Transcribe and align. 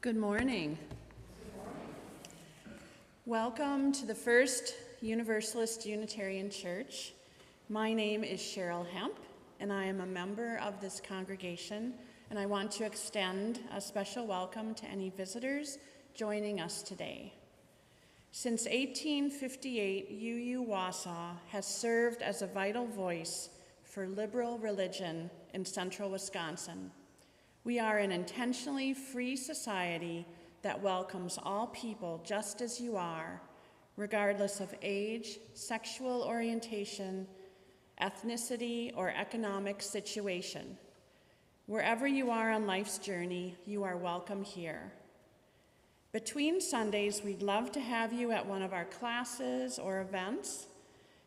Good 0.00 0.16
morning. 0.16 0.78
Welcome 3.26 3.90
to 3.94 4.06
the 4.06 4.14
First 4.14 4.74
Universalist 5.00 5.84
Unitarian 5.86 6.50
Church. 6.50 7.14
My 7.68 7.92
name 7.92 8.22
is 8.22 8.38
Cheryl 8.38 8.86
Hemp, 8.86 9.16
and 9.58 9.72
I 9.72 9.86
am 9.86 10.00
a 10.00 10.06
member 10.06 10.60
of 10.62 10.80
this 10.80 11.00
congregation, 11.00 11.94
and 12.30 12.38
I 12.38 12.46
want 12.46 12.70
to 12.72 12.84
extend 12.84 13.58
a 13.74 13.80
special 13.80 14.24
welcome 14.24 14.72
to 14.74 14.86
any 14.86 15.10
visitors 15.10 15.78
joining 16.14 16.60
us 16.60 16.80
today. 16.80 17.32
Since 18.30 18.66
1858, 18.66 20.10
UU 20.12 20.64
Wausau 20.64 21.32
has 21.48 21.66
served 21.66 22.22
as 22.22 22.40
a 22.40 22.46
vital 22.46 22.86
voice 22.86 23.48
for 23.82 24.06
liberal 24.06 24.58
religion 24.58 25.28
in 25.54 25.64
central 25.64 26.08
Wisconsin. 26.08 26.92
We 27.64 27.78
are 27.78 27.98
an 27.98 28.12
intentionally 28.12 28.94
free 28.94 29.36
society 29.36 30.26
that 30.62 30.80
welcomes 30.80 31.38
all 31.42 31.68
people 31.68 32.22
just 32.24 32.60
as 32.60 32.80
you 32.80 32.96
are, 32.96 33.40
regardless 33.96 34.60
of 34.60 34.74
age, 34.82 35.38
sexual 35.54 36.22
orientation, 36.22 37.26
ethnicity, 38.00 38.92
or 38.96 39.10
economic 39.10 39.82
situation. 39.82 40.78
Wherever 41.66 42.06
you 42.06 42.30
are 42.30 42.50
on 42.50 42.66
life's 42.66 42.98
journey, 42.98 43.56
you 43.66 43.82
are 43.82 43.96
welcome 43.96 44.42
here. 44.42 44.92
Between 46.12 46.60
Sundays, 46.60 47.22
we'd 47.22 47.42
love 47.42 47.70
to 47.72 47.80
have 47.80 48.12
you 48.12 48.32
at 48.32 48.46
one 48.46 48.62
of 48.62 48.72
our 48.72 48.86
classes 48.86 49.78
or 49.78 50.00
events, 50.00 50.68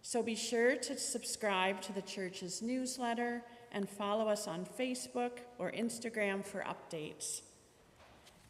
so 0.02 0.24
be 0.24 0.34
sure 0.34 0.76
to 0.76 0.98
subscribe 0.98 1.82
to 1.82 1.94
the 1.94 2.02
church's 2.02 2.62
newsletter 2.62 3.44
and 3.72 3.90
follow 3.90 4.28
us 4.28 4.48
on 4.48 4.66
Facebook 4.80 5.40
or 5.58 5.72
Instagram 5.72 6.46
for 6.46 6.64
updates. 6.64 7.42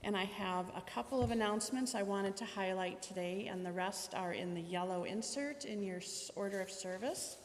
And 0.04 0.18
I 0.18 0.24
have 0.26 0.66
a 0.76 0.82
couple 0.82 1.22
of 1.22 1.30
announcements 1.30 1.94
I 1.94 2.02
wanted 2.02 2.36
to 2.38 2.46
highlight 2.46 3.04
today, 3.04 3.48
and 3.52 3.64
the 3.64 3.72
rest 3.72 4.16
are 4.16 4.34
in 4.34 4.56
the 4.56 4.62
yellow 4.62 5.04
insert 5.04 5.66
in 5.66 5.84
your 5.84 6.00
order 6.36 6.60
of 6.60 6.72
service. 6.72 7.38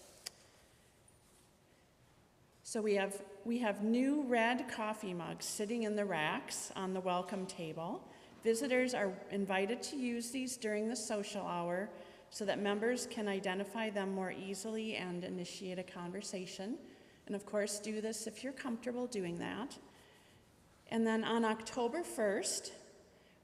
So 2.63 2.81
we 2.81 2.95
have, 2.95 3.23
we 3.45 3.59
have 3.59 3.85
new 3.85 4.25
red 4.27 4.69
coffee 4.69 5.15
mugs 5.15 5.45
sitting 5.45 5.83
in 5.83 5.97
the 5.97 6.05
racks 6.05 6.73
on 6.75 6.95
the 6.95 7.01
welcome 7.01 7.47
table. 7.47 8.03
Visitors 8.43 8.95
are 8.95 9.13
invited 9.31 9.83
to 9.83 9.97
use 9.97 10.31
these 10.31 10.57
during 10.57 10.89
the 10.89 10.97
social 10.97 11.47
hour 11.47 11.91
so 12.31 12.45
that 12.45 12.59
members 12.59 13.07
can 13.07 13.29
identify 13.29 13.91
them 13.91 14.13
more 14.13 14.33
easily 14.33 14.97
and 14.97 15.25
initiate 15.25 15.79
a 15.79 15.83
conversation. 15.83 16.77
And 17.27 17.35
of 17.35 17.45
course, 17.45 17.79
do 17.79 18.01
this 18.01 18.27
if 18.27 18.45
you're 18.45 18.53
comfortable 18.53 19.07
doing 19.07 19.39
that. 19.39 19.77
And 20.89 21.07
then 21.07 21.25
on 21.25 21.45
October 21.45 22.03
1st, 22.03 22.71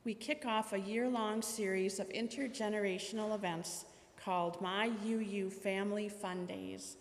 we 0.04 0.14
kick 0.14 0.44
off 0.46 0.72
a 0.72 0.80
year 0.80 1.08
long 1.08 1.42
series 1.42 1.98
of 1.98 2.08
intergenerational 2.10 3.34
events 3.34 3.84
called 4.16 4.60
My 4.60 4.90
UU 5.04 5.50
Family 5.50 6.08
Fun 6.08 6.46
Days. 6.46 6.96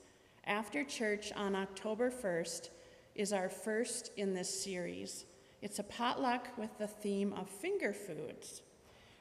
After 0.45 0.83
church 0.83 1.31
on 1.35 1.55
October 1.55 2.09
1st 2.09 2.69
is 3.13 3.31
our 3.31 3.49
first 3.49 4.11
in 4.17 4.33
this 4.33 4.63
series. 4.63 5.25
It's 5.61 5.77
a 5.77 5.83
potluck 5.83 6.47
with 6.57 6.75
the 6.79 6.87
theme 6.87 7.33
of 7.33 7.47
finger 7.47 7.93
foods. 7.93 8.63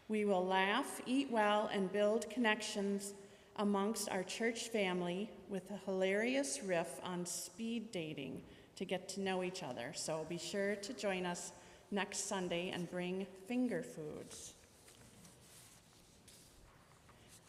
We 0.08 0.24
will 0.24 0.44
laugh, 0.44 1.00
eat 1.04 1.30
well, 1.30 1.70
and 1.72 1.92
build 1.92 2.30
connections 2.30 3.12
amongst 3.60 4.08
our 4.08 4.22
church 4.22 4.68
family 4.70 5.30
with 5.50 5.70
a 5.70 5.76
hilarious 5.84 6.60
riff 6.64 6.98
on 7.04 7.26
speed 7.26 7.92
dating 7.92 8.40
to 8.74 8.86
get 8.86 9.06
to 9.06 9.20
know 9.20 9.42
each 9.42 9.62
other. 9.62 9.92
So 9.94 10.24
be 10.30 10.38
sure 10.38 10.76
to 10.76 10.94
join 10.94 11.26
us 11.26 11.52
next 11.90 12.26
Sunday 12.26 12.70
and 12.70 12.90
bring 12.90 13.26
finger 13.46 13.82
foods. 13.82 14.54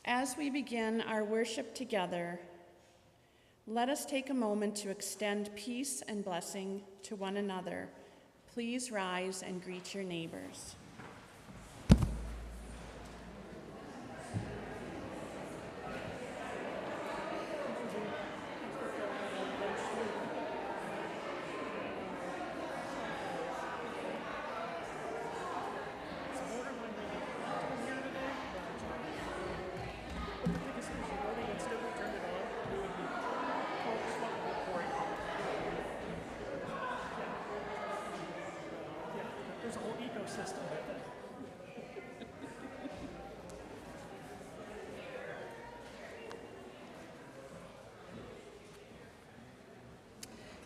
As 0.04 0.36
we 0.38 0.50
begin 0.50 1.00
our 1.00 1.24
worship 1.24 1.74
together, 1.74 2.42
let 3.66 3.88
us 3.88 4.06
take 4.06 4.30
a 4.30 4.34
moment 4.34 4.76
to 4.78 4.90
extend 4.90 5.56
peace 5.56 6.04
and 6.10 6.26
blessing 6.26 6.82
to 7.04 7.16
one 7.16 7.38
another. 7.38 7.88
Please 8.54 8.92
rise 8.92 9.44
and 9.44 9.64
greet 9.64 9.96
your 9.96 10.04
neighbors. 10.04 10.76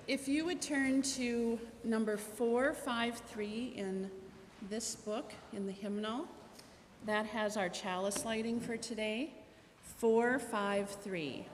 If 0.08 0.28
you 0.28 0.46
would 0.46 0.62
turn 0.62 1.02
to 1.02 1.60
number 1.84 2.16
453 2.16 3.74
in 3.76 4.12
this 4.70 4.96
book, 4.96 5.34
in 5.52 5.66
the 5.66 5.72
hymnal, 5.72 6.28
that 7.08 7.26
has 7.26 7.58
our 7.58 7.70
chalice 7.70 8.24
lighting 8.24 8.60
for 8.60 8.78
today. 8.78 9.34
453. 9.98 11.48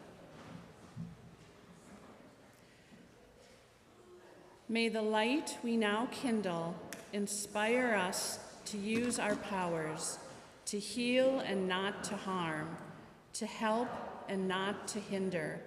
May 4.67 4.89
the 4.89 5.01
light 5.01 5.57
we 5.63 5.77
now 5.77 6.09
kindle 6.11 6.75
inspire 7.13 7.95
us 7.95 8.39
to 8.65 8.77
use 8.77 9.17
our 9.17 9.37
powers, 9.37 10.19
to 10.65 10.77
heal 10.77 11.39
and 11.39 11.69
not 11.69 12.03
to 12.03 12.17
harm, 12.17 12.75
to 13.31 13.45
help 13.45 13.87
and 14.27 14.45
not 14.45 14.89
to 14.89 14.99
hinder 14.99 15.61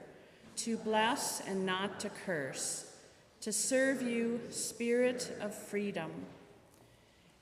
to 0.57 0.77
bless 0.79 1.41
and 1.41 1.67
not 1.67 2.01
to 2.01 2.09
curse, 2.25 2.93
to 3.41 3.53
serve 3.53 4.03
you, 4.03 4.41
Spirit 4.51 5.37
of 5.41 5.55
freedom. 5.55 6.11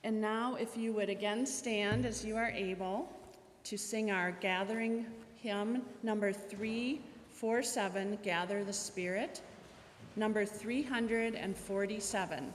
And 0.03 0.19
now, 0.19 0.55
if 0.55 0.75
you 0.75 0.91
would 0.93 1.09
again 1.09 1.45
stand 1.45 2.05
as 2.05 2.25
you 2.25 2.35
are 2.35 2.49
able 2.49 3.07
to 3.63 3.77
sing 3.77 4.11
our 4.11 4.31
gathering 4.31 5.05
hymn, 5.41 5.83
number 6.03 6.33
347, 6.33 8.17
Gather 8.23 8.63
the 8.63 8.73
Spirit, 8.73 9.41
number 10.15 10.45
347. 10.45 12.53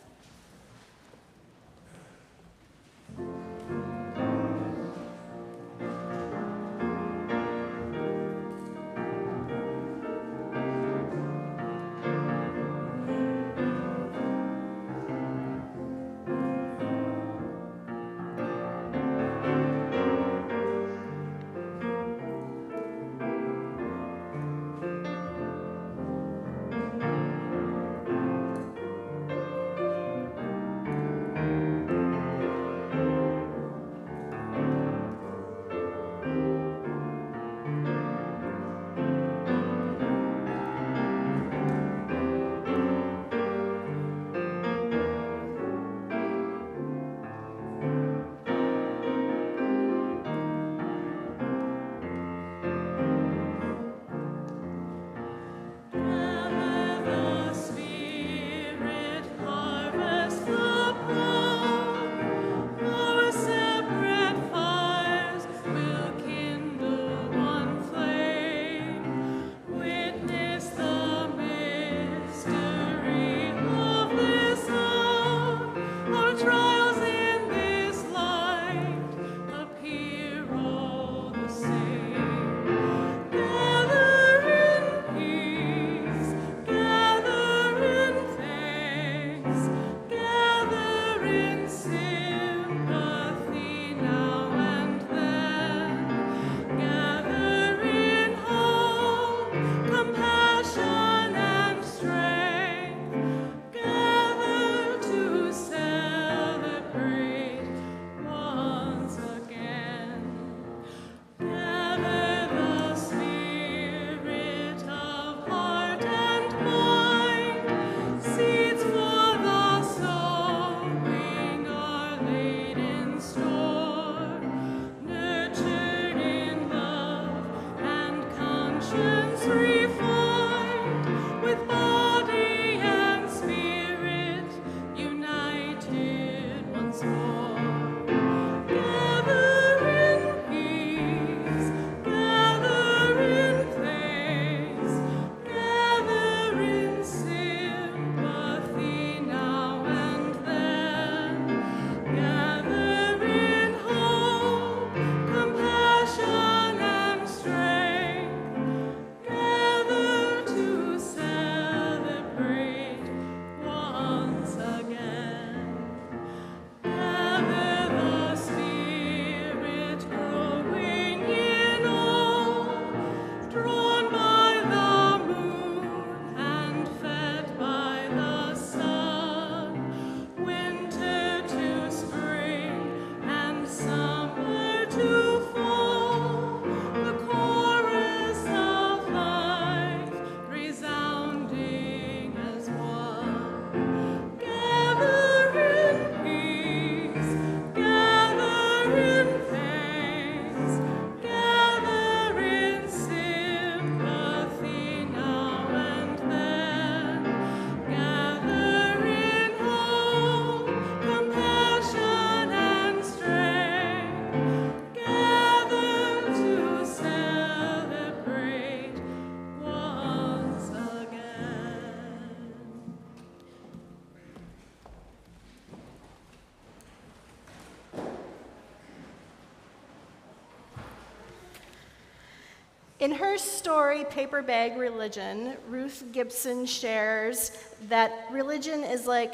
In 233.08 233.14
her 233.14 233.38
story, 233.38 234.04
Paper 234.04 234.42
Bag 234.42 234.76
Religion, 234.76 235.56
Ruth 235.66 236.04
Gibson 236.12 236.66
shares 236.66 237.52
that 237.88 238.12
religion 238.30 238.84
is 238.84 239.06
like 239.06 239.32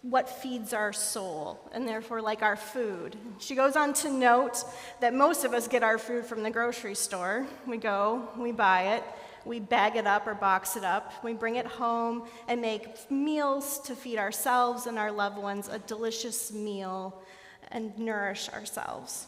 what 0.00 0.30
feeds 0.30 0.72
our 0.72 0.94
soul, 0.94 1.60
and 1.72 1.86
therefore 1.86 2.22
like 2.22 2.40
our 2.40 2.56
food. 2.56 3.14
She 3.38 3.54
goes 3.54 3.76
on 3.76 3.92
to 3.92 4.10
note 4.10 4.64
that 5.00 5.12
most 5.12 5.44
of 5.44 5.52
us 5.52 5.68
get 5.68 5.82
our 5.82 5.98
food 5.98 6.24
from 6.24 6.42
the 6.42 6.50
grocery 6.50 6.94
store. 6.94 7.46
We 7.66 7.76
go, 7.76 8.30
we 8.34 8.50
buy 8.50 8.94
it, 8.94 9.04
we 9.44 9.60
bag 9.60 9.96
it 9.96 10.06
up 10.06 10.26
or 10.26 10.32
box 10.32 10.74
it 10.74 10.82
up, 10.82 11.22
we 11.22 11.34
bring 11.34 11.56
it 11.56 11.66
home 11.66 12.22
and 12.48 12.62
make 12.62 13.10
meals 13.10 13.78
to 13.80 13.94
feed 13.94 14.16
ourselves 14.16 14.86
and 14.86 14.98
our 14.98 15.12
loved 15.12 15.36
ones 15.36 15.68
a 15.68 15.80
delicious 15.80 16.50
meal 16.50 17.22
and 17.70 17.98
nourish 17.98 18.48
ourselves. 18.54 19.26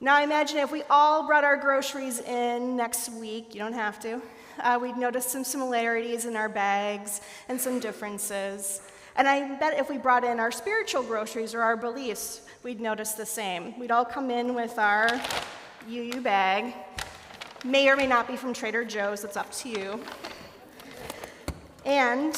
Now, 0.00 0.14
I 0.14 0.22
imagine 0.22 0.58
if 0.58 0.70
we 0.70 0.84
all 0.88 1.26
brought 1.26 1.42
our 1.42 1.56
groceries 1.56 2.20
in 2.20 2.76
next 2.76 3.10
week, 3.10 3.52
you 3.52 3.58
don't 3.58 3.72
have 3.72 3.98
to. 4.00 4.22
Uh, 4.60 4.78
we'd 4.80 4.96
notice 4.96 5.26
some 5.26 5.42
similarities 5.42 6.24
in 6.24 6.36
our 6.36 6.48
bags 6.48 7.20
and 7.48 7.60
some 7.60 7.80
differences. 7.80 8.80
And 9.16 9.26
I 9.26 9.56
bet 9.56 9.76
if 9.76 9.90
we 9.90 9.98
brought 9.98 10.22
in 10.22 10.38
our 10.38 10.52
spiritual 10.52 11.02
groceries 11.02 11.52
or 11.52 11.62
our 11.62 11.76
beliefs, 11.76 12.42
we'd 12.62 12.80
notice 12.80 13.12
the 13.12 13.26
same. 13.26 13.76
We'd 13.76 13.90
all 13.90 14.04
come 14.04 14.30
in 14.30 14.54
with 14.54 14.78
our 14.78 15.20
UU 15.88 16.20
bag, 16.20 16.74
may 17.64 17.88
or 17.88 17.96
may 17.96 18.06
not 18.06 18.28
be 18.28 18.36
from 18.36 18.52
Trader 18.54 18.84
Joe's, 18.84 19.24
it's 19.24 19.36
up 19.36 19.50
to 19.50 19.68
you. 19.68 20.00
And 21.84 22.36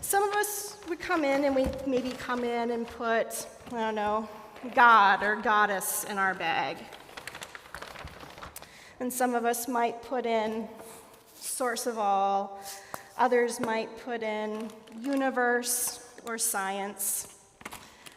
some 0.00 0.22
of 0.22 0.34
us 0.34 0.78
would 0.88 0.98
come 0.98 1.24
in 1.24 1.44
and 1.44 1.54
we 1.54 1.66
maybe 1.86 2.12
come 2.12 2.42
in 2.42 2.70
and 2.70 2.86
put, 2.86 3.46
I 3.70 3.80
don't 3.80 3.94
know, 3.94 4.26
God 4.74 5.22
or 5.22 5.36
goddess 5.36 6.04
in 6.04 6.16
our 6.16 6.32
bag. 6.32 6.78
And 9.02 9.12
some 9.12 9.34
of 9.34 9.44
us 9.44 9.66
might 9.66 10.00
put 10.00 10.26
in 10.26 10.68
source 11.34 11.88
of 11.88 11.98
all, 11.98 12.60
others 13.18 13.58
might 13.58 13.88
put 14.04 14.22
in 14.22 14.70
universe 15.00 16.06
or 16.24 16.38
science. 16.38 17.34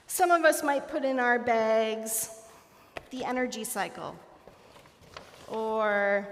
Some 0.06 0.30
of 0.30 0.46
us 0.46 0.62
might 0.62 0.88
put 0.88 1.04
in 1.04 1.20
our 1.20 1.39
bags 1.39 2.30
the 3.10 3.25
energy 3.25 3.63
cycle 3.63 4.15
or 5.48 6.27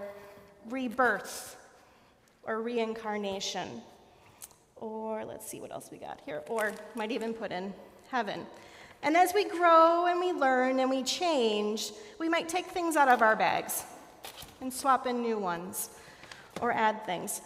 rebirth 0.69 1.55
or 2.43 2.61
reincarnation 2.61 3.81
or 4.75 5.25
let's 5.25 5.47
see 5.47 5.61
what 5.61 5.71
else 5.71 5.89
we 5.91 5.97
got 5.97 6.21
here 6.27 6.43
or 6.47 6.73
might 6.93 7.11
even 7.11 7.33
put 7.33 7.51
in 7.51 7.73
heaven. 8.11 8.45
And 9.01 9.17
as 9.17 9.33
we 9.33 9.45
grow 9.45 10.05
and 10.05 10.19
we 10.19 10.31
learn 10.31 10.79
and 10.79 10.91
we 10.91 11.01
change, 11.01 11.91
we 12.19 12.29
might 12.29 12.47
take 12.47 12.67
things 12.67 12.95
out 12.95 13.07
of 13.07 13.23
our 13.23 13.35
bags 13.35 13.85
and 14.61 14.71
swap 14.71 15.07
in 15.07 15.21
new 15.21 15.37
ones 15.37 15.89
or 16.61 16.71
add 16.71 17.05
things. 17.05 17.41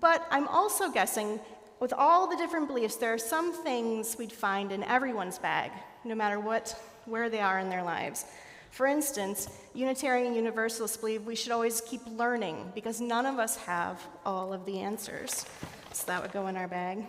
But 0.00 0.26
I'm 0.30 0.46
also 0.48 0.90
guessing, 0.90 1.40
with 1.80 1.92
all 1.92 2.28
the 2.28 2.36
different 2.36 2.68
beliefs, 2.68 2.96
there 2.96 3.12
are 3.12 3.18
some 3.18 3.52
things 3.52 4.16
we'd 4.18 4.32
find 4.32 4.70
in 4.70 4.84
everyone's 4.84 5.38
bag, 5.38 5.72
no 6.04 6.14
matter 6.14 6.38
what, 6.38 6.80
where 7.06 7.28
they 7.28 7.40
are 7.40 7.58
in 7.58 7.68
their 7.68 7.82
lives. 7.82 8.24
For 8.70 8.86
instance, 8.86 9.48
Unitarian 9.74 10.34
Universalists 10.34 10.96
believe 10.96 11.26
we 11.26 11.34
should 11.34 11.50
always 11.50 11.80
keep 11.80 12.02
learning 12.06 12.70
because 12.74 13.00
none 13.00 13.26
of 13.26 13.38
us 13.38 13.56
have 13.56 14.00
all 14.24 14.52
of 14.52 14.64
the 14.64 14.78
answers. 14.78 15.44
So 15.92 16.06
that 16.06 16.22
would 16.22 16.32
go 16.32 16.46
in 16.46 16.56
our 16.56 16.68
bag. 16.68 17.04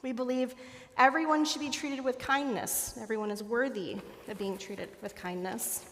We 0.00 0.12
believe 0.12 0.54
everyone 0.96 1.44
should 1.44 1.60
be 1.60 1.68
treated 1.68 2.02
with 2.02 2.18
kindness. 2.18 2.98
Everyone 3.02 3.30
is 3.30 3.42
worthy 3.42 3.98
of 4.28 4.38
being 4.38 4.56
treated 4.56 4.88
with 5.02 5.14
kindness 5.14 5.84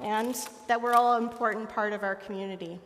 and 0.00 0.36
that 0.66 0.80
we're 0.80 0.94
all 0.94 1.14
an 1.14 1.22
important 1.22 1.68
part 1.68 1.92
of 1.92 2.02
our 2.02 2.14
community. 2.14 2.78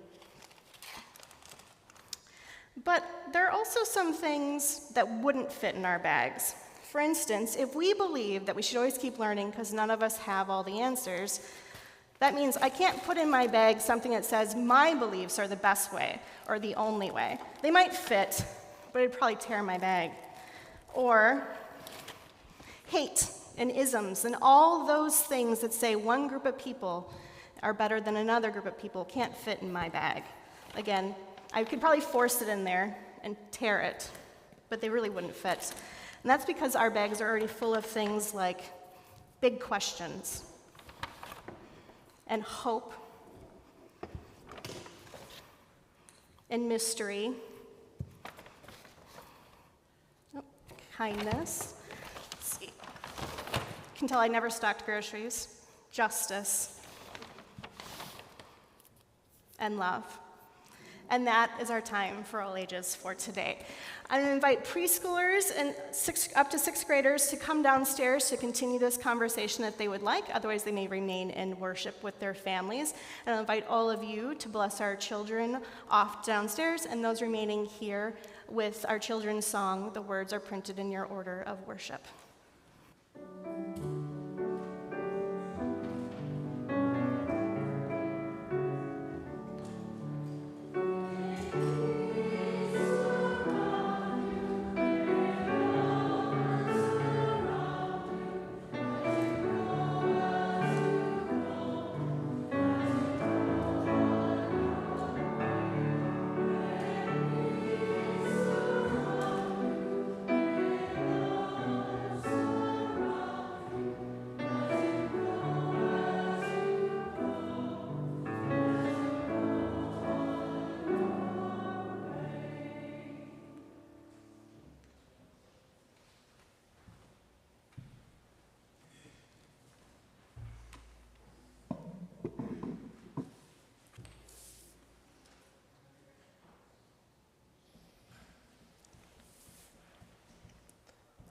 But 2.85 3.05
there 3.33 3.47
are 3.47 3.51
also 3.51 3.85
some 3.85 4.13
things 4.13 4.89
that 4.95 5.09
wouldn't 5.09 5.51
fit 5.51 5.75
in 5.75 5.85
our 5.85 5.99
bags. 5.99 6.55
For 6.83 7.01
instance, 7.01 7.57
if 7.57 7.75
we 7.75 7.95
believe 7.95 8.47
that 8.47 8.55
we 8.55 8.63
should 8.63 8.77
always 8.77 8.99
keep 8.99 9.19
learning 9.19 9.51
because 9.51 9.73
none 9.73 9.91
of 9.91 10.03
us 10.03 10.19
have 10.19 10.51
all 10.51 10.63
the 10.63 10.81
answers, 10.81 11.41
that 12.21 12.35
means 12.35 12.57
I 12.57 12.69
can't 12.69 13.03
put 13.05 13.17
in 13.17 13.29
my 13.31 13.47
bag 13.47 13.81
something 13.81 14.13
that 14.13 14.25
says 14.25 14.55
my 14.55 14.95
beliefs 14.95 15.39
are 15.39 15.49
the 15.49 15.57
best 15.57 15.93
way 15.93 16.21
or 16.49 16.59
the 16.59 16.75
only 16.75 17.11
way. 17.11 17.39
They 17.63 17.71
might 17.71 17.95
fit, 17.95 18.45
but 18.93 19.03
it'd 19.03 19.17
probably 19.17 19.37
tear 19.37 19.63
my 19.63 19.79
bag. 19.79 20.13
Or 20.93 21.47
hate 22.87 23.29
and 23.57 23.71
isms 23.71 24.25
and 24.25 24.37
all 24.43 24.87
those 24.87 25.21
things 25.21 25.61
that 25.61 25.73
say 25.73 25.97
one 25.97 26.27
group 26.27 26.45
of 26.45 26.59
people 26.59 27.13
are 27.63 27.73
better 27.73 28.01
than 28.01 28.17
another 28.17 28.51
group 28.51 28.67
of 28.67 28.79
people 28.79 29.05
can't 29.05 29.35
fit 29.37 29.63
in 29.63 29.73
my 29.73 29.89
bag. 29.89 30.23
Again, 30.77 31.15
I 31.53 31.65
could 31.65 31.81
probably 31.81 32.01
force 32.01 32.43
it 32.43 32.49
in 32.49 32.65
there 32.65 32.97
and 33.23 33.37
tear 33.53 33.81
it, 33.81 34.11
but 34.69 34.81
they 34.81 34.89
really 34.89 35.09
wouldn't 35.09 35.35
fit. 35.35 35.73
And 36.23 36.31
that's 36.31 36.45
because 36.45 36.75
our 36.75 36.91
bags 36.91 37.21
are 37.21 37.29
already 37.29 37.47
full 37.47 37.75
of 37.75 37.87
things 37.87 38.35
like 38.35 38.61
big 39.41 39.61
questions 39.61 40.45
and 42.27 42.43
hope 42.43 42.93
and 46.51 46.69
mystery, 46.69 47.33
oh, 50.37 50.43
kindness 50.97 51.75
can 53.95 54.09
tell 54.09 54.21
I 54.21 54.29
never 54.29 54.51
stocked 54.51 54.85
groceries, 54.85 55.49
justice, 55.91 56.81
and 59.59 59.79
love. 59.79 60.05
And 61.11 61.27
that 61.27 61.51
is 61.61 61.71
our 61.71 61.83
time 61.83 62.25
for 62.25 62.41
all 62.41 62.57
ages 62.57 62.95
for 62.95 63.15
today. 63.15 63.59
I 64.11 64.21
invite 64.21 64.65
preschoolers 64.65 65.53
and 65.57 65.75
six, 65.93 66.29
up 66.35 66.51
to 66.51 66.59
sixth 66.59 66.87
graders 66.87 67.29
to 67.29 67.37
come 67.37 67.63
downstairs 67.63 68.29
to 68.31 68.37
continue 68.37 68.79
this 68.79 68.97
conversation 68.97 69.63
that 69.63 69.79
they 69.79 69.87
would 69.87 70.03
like. 70.03 70.25
Otherwise, 70.33 70.65
they 70.65 70.73
may 70.73 70.87
remain 70.87 71.31
in 71.31 71.59
worship 71.61 72.03
with 72.03 72.19
their 72.21 72.35
families. 72.35 72.95
And 73.27 73.37
I 73.37 73.41
invite 73.41 73.67
all 73.69 73.91
of 73.91 74.03
you 74.03 74.35
to 74.37 74.49
bless 74.49 74.81
our 74.81 74.97
children 74.97 75.59
off 75.91 76.25
downstairs 76.25 76.87
and 76.87 77.05
those 77.05 77.23
remaining 77.23 77.67
here 77.67 78.15
with 78.49 78.85
our 78.89 78.99
children's 78.99 79.47
song. 79.47 79.93
The 79.93 80.03
words 80.03 80.33
are 80.33 80.41
printed 80.41 80.79
in 80.79 80.91
your 80.91 81.05
order 81.05 81.43
of 81.47 81.67
worship. 81.67 82.05
Thank 83.45 83.79
you. 83.79 83.94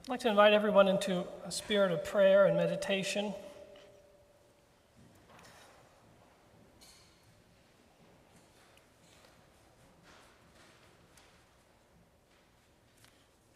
I'd 0.06 0.10
like 0.10 0.20
to 0.20 0.28
invite 0.28 0.52
everyone 0.52 0.86
into 0.86 1.24
a 1.46 1.50
spirit 1.50 1.90
of 1.90 2.04
prayer 2.04 2.44
and 2.44 2.58
meditation. 2.58 3.32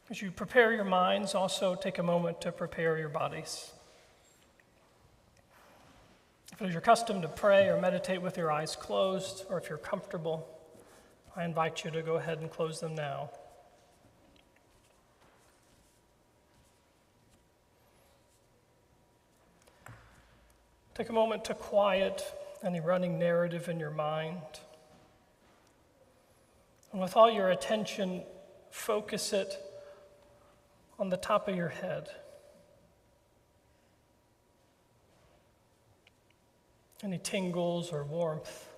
As 0.08 0.22
you 0.22 0.30
prepare 0.30 0.72
your 0.72 0.86
minds, 0.86 1.34
also 1.34 1.74
take 1.74 1.98
a 1.98 2.02
moment 2.02 2.40
to 2.40 2.50
prepare 2.50 2.96
your 2.96 3.10
bodies. 3.10 3.70
If 6.54 6.62
it 6.62 6.68
is 6.68 6.72
your 6.72 6.80
custom 6.80 7.20
to 7.20 7.28
pray 7.28 7.68
or 7.68 7.78
meditate 7.78 8.22
with 8.22 8.38
your 8.38 8.50
eyes 8.50 8.74
closed, 8.74 9.44
or 9.50 9.58
if 9.58 9.68
you're 9.68 9.76
comfortable, 9.76 10.48
I 11.36 11.44
invite 11.44 11.84
you 11.84 11.90
to 11.90 12.00
go 12.00 12.14
ahead 12.16 12.38
and 12.38 12.50
close 12.50 12.80
them 12.80 12.94
now. 12.94 13.28
Take 20.98 21.10
a 21.10 21.12
moment 21.12 21.44
to 21.44 21.54
quiet 21.54 22.24
any 22.64 22.80
running 22.80 23.20
narrative 23.20 23.68
in 23.68 23.78
your 23.78 23.92
mind. 23.92 24.40
And 26.90 27.00
with 27.00 27.16
all 27.16 27.30
your 27.30 27.50
attention, 27.50 28.24
focus 28.72 29.32
it 29.32 29.56
on 30.98 31.08
the 31.08 31.16
top 31.16 31.46
of 31.46 31.54
your 31.54 31.68
head. 31.68 32.08
Any 37.04 37.18
tingles 37.18 37.92
or 37.92 38.02
warmth. 38.02 38.68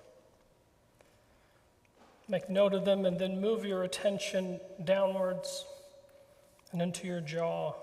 Make 2.27 2.51
note 2.51 2.75
of 2.75 2.85
them 2.85 3.07
and 3.07 3.17
then 3.17 3.41
move 3.41 3.65
your 3.65 3.81
attention 3.81 4.59
downwards 4.83 5.65
and 6.71 6.83
into 6.83 7.07
your 7.07 7.21
jaw. 7.21 7.73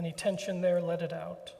Any 0.00 0.12
tension 0.12 0.62
there, 0.62 0.80
let 0.80 1.02
it 1.02 1.12
out. 1.12 1.52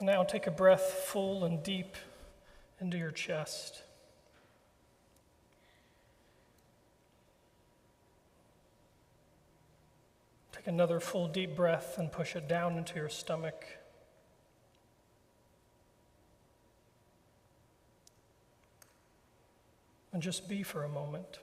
Now 0.00 0.22
take 0.22 0.46
a 0.46 0.50
breath 0.50 0.80
full 0.80 1.44
and 1.44 1.62
deep 1.62 1.94
into 2.80 2.96
your 2.96 3.10
chest. 3.10 3.82
Take 10.52 10.68
another 10.68 11.00
full 11.00 11.28
deep 11.28 11.54
breath 11.54 11.98
and 11.98 12.10
push 12.10 12.34
it 12.34 12.48
down 12.48 12.78
into 12.78 12.94
your 12.94 13.10
stomach. 13.10 13.66
And 20.14 20.22
just 20.22 20.48
be 20.48 20.62
for 20.62 20.84
a 20.84 20.88
moment. 20.88 21.40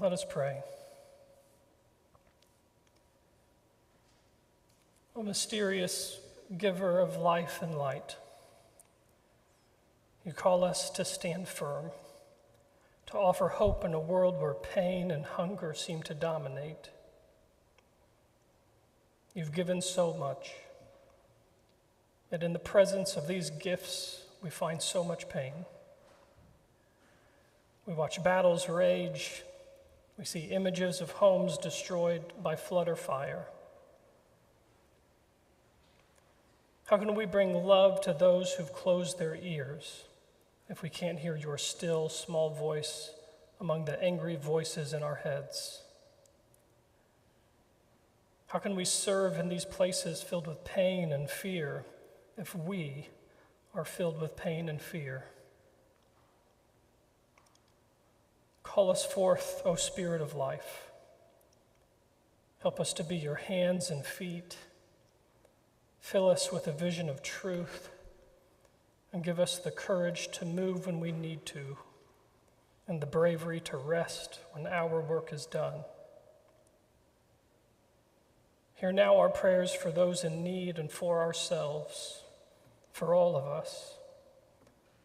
Let 0.00 0.12
us 0.12 0.24
pray. 0.28 0.60
O 5.14 5.22
mysterious 5.22 6.18
giver 6.58 6.98
of 6.98 7.16
life 7.16 7.62
and 7.62 7.78
light, 7.78 8.16
you 10.24 10.32
call 10.32 10.64
us 10.64 10.90
to 10.90 11.04
stand 11.04 11.46
firm, 11.46 11.92
to 13.06 13.16
offer 13.16 13.46
hope 13.46 13.84
in 13.84 13.94
a 13.94 14.00
world 14.00 14.40
where 14.40 14.54
pain 14.54 15.12
and 15.12 15.24
hunger 15.24 15.74
seem 15.74 16.02
to 16.02 16.14
dominate. 16.14 16.90
You've 19.34 19.52
given 19.52 19.80
so 19.80 20.12
much, 20.14 20.52
yet 22.32 22.42
in 22.42 22.52
the 22.52 22.58
presence 22.58 23.16
of 23.16 23.28
these 23.28 23.50
gifts, 23.50 24.24
we 24.42 24.50
find 24.50 24.82
so 24.82 25.04
much 25.04 25.28
pain. 25.28 25.52
We 27.86 27.94
watch 27.94 28.22
battles 28.22 28.68
rage 28.68 29.42
we 30.20 30.26
see 30.26 30.40
images 30.40 31.00
of 31.00 31.12
homes 31.12 31.56
destroyed 31.56 32.22
by 32.42 32.54
flood 32.54 32.90
or 32.90 32.96
fire. 32.96 33.46
How 36.84 36.98
can 36.98 37.14
we 37.14 37.24
bring 37.24 37.54
love 37.54 38.02
to 38.02 38.12
those 38.12 38.52
who've 38.52 38.70
closed 38.70 39.18
their 39.18 39.34
ears 39.34 40.04
if 40.68 40.82
we 40.82 40.90
can't 40.90 41.18
hear 41.18 41.36
your 41.36 41.56
still, 41.56 42.10
small 42.10 42.50
voice 42.50 43.12
among 43.62 43.86
the 43.86 44.02
angry 44.02 44.36
voices 44.36 44.92
in 44.92 45.02
our 45.02 45.14
heads? 45.14 45.80
How 48.50 48.58
can 48.58 48.74
we 48.74 48.84
serve 48.84 49.38
in 49.38 49.48
these 49.48 49.64
places 49.64 50.22
filled 50.22 50.48
with 50.48 50.64
pain 50.64 51.12
and 51.12 51.30
fear 51.30 51.84
if 52.36 52.52
we 52.52 53.08
are 53.74 53.84
filled 53.84 54.20
with 54.20 54.36
pain 54.36 54.68
and 54.68 54.82
fear? 54.82 55.26
Call 58.64 58.90
us 58.90 59.04
forth, 59.04 59.62
O 59.64 59.76
Spirit 59.76 60.20
of 60.20 60.34
life. 60.34 60.90
Help 62.58 62.80
us 62.80 62.92
to 62.94 63.04
be 63.04 63.16
your 63.16 63.36
hands 63.36 63.88
and 63.88 64.04
feet. 64.04 64.56
Fill 66.00 66.28
us 66.28 66.50
with 66.50 66.66
a 66.66 66.72
vision 66.72 67.08
of 67.08 67.22
truth 67.22 67.88
and 69.12 69.22
give 69.22 69.38
us 69.38 69.58
the 69.58 69.70
courage 69.70 70.26
to 70.32 70.44
move 70.44 70.86
when 70.86 70.98
we 70.98 71.12
need 71.12 71.46
to 71.46 71.78
and 72.88 73.00
the 73.00 73.06
bravery 73.06 73.60
to 73.60 73.76
rest 73.76 74.40
when 74.50 74.66
our 74.66 75.00
work 75.00 75.32
is 75.32 75.46
done. 75.46 75.84
Hear 78.80 78.92
now 78.92 79.18
our 79.18 79.28
prayers 79.28 79.72
for 79.72 79.90
those 79.90 80.24
in 80.24 80.42
need 80.42 80.78
and 80.78 80.90
for 80.90 81.20
ourselves, 81.20 82.22
for 82.92 83.14
all 83.14 83.36
of 83.36 83.44
us, 83.44 83.94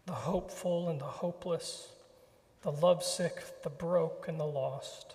the 0.05 0.13
hopeful 0.13 0.89
and 0.89 0.99
the 0.99 1.05
hopeless 1.05 1.89
the 2.65 2.71
lovesick, 2.71 3.61
the 3.61 3.69
broke, 3.69 4.27
and 4.27 4.39
the 4.39 4.45
lost. 4.45 5.13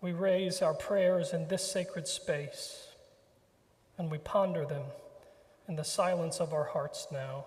We 0.00 0.10
raise 0.10 0.60
our 0.60 0.74
prayers 0.74 1.32
in 1.32 1.46
this 1.46 1.62
sacred 1.62 2.08
space 2.08 2.88
and 3.96 4.10
we 4.10 4.18
ponder 4.18 4.66
them 4.66 4.82
in 5.68 5.76
the 5.76 5.84
silence 5.84 6.40
of 6.40 6.52
our 6.52 6.64
hearts 6.64 7.06
now. 7.12 7.44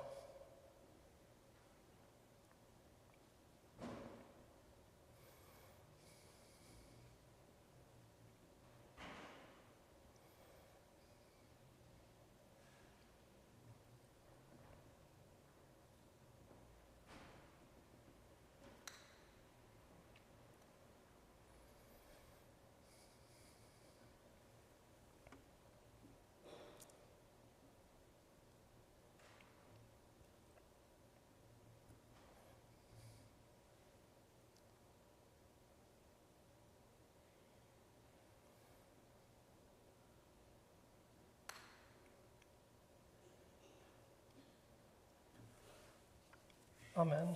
Amen. 47.00 47.30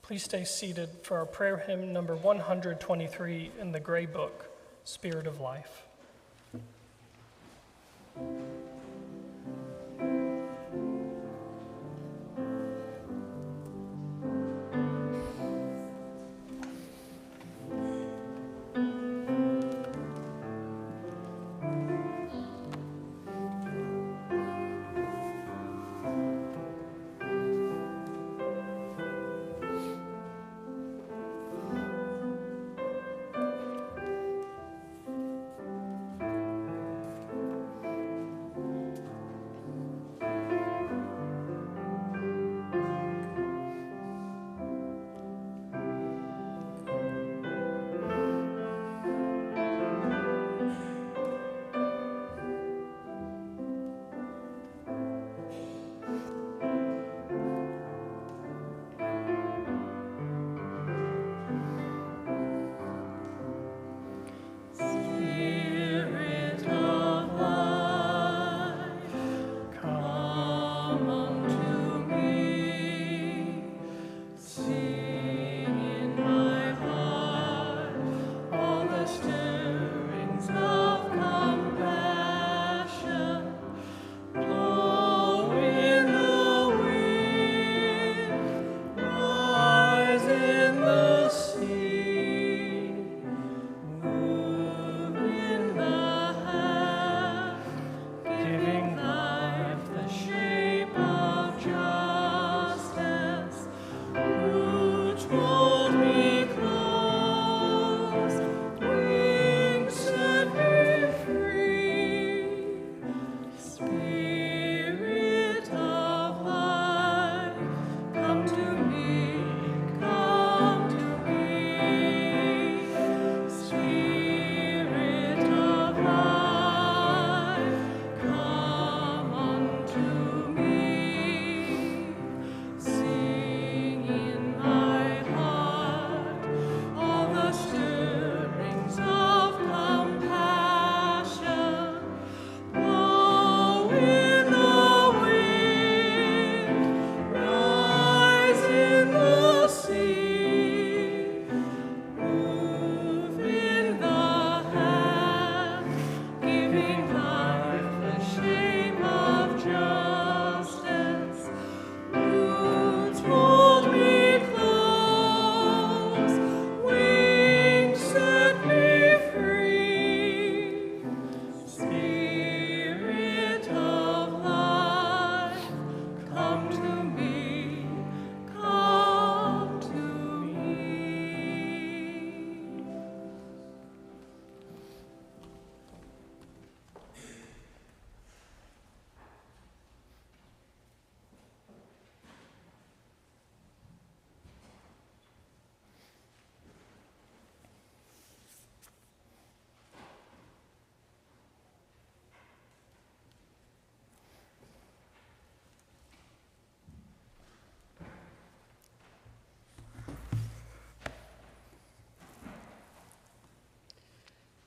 Please 0.00 0.22
stay 0.22 0.44
seated 0.44 0.88
for 1.02 1.18
our 1.18 1.26
prayer 1.26 1.58
hymn 1.58 1.92
number 1.92 2.16
123 2.16 3.50
in 3.60 3.72
the 3.72 3.80
Gray 3.80 4.06
Book, 4.06 4.46
Spirit 4.84 5.26
of 5.26 5.38
Life. 5.38 5.82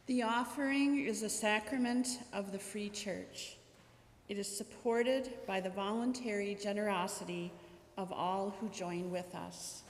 The 0.08 0.24
offering 0.24 1.06
is 1.06 1.22
a 1.22 1.30
sacrament 1.30 2.20
of 2.32 2.54
the 2.54 2.60
free 2.60 2.88
church. 2.88 3.58
It 4.30 4.38
is 4.38 4.48
supported 4.48 5.30
by 5.46 5.60
the 5.60 5.70
voluntary 5.70 6.56
generosity 6.56 7.52
of 7.98 8.13
all 8.13 8.56
who 8.58 8.70
join 8.70 9.12
with 9.12 9.36
us. 9.36 9.82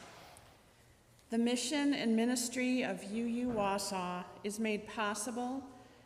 The 1.30 1.38
mission 1.38 1.94
and 1.94 2.16
ministry 2.16 2.82
of 2.82 3.04
UU 3.04 3.54
Wausau 3.54 4.24
is 4.44 4.60
made 4.60 4.88
possible 4.88 5.62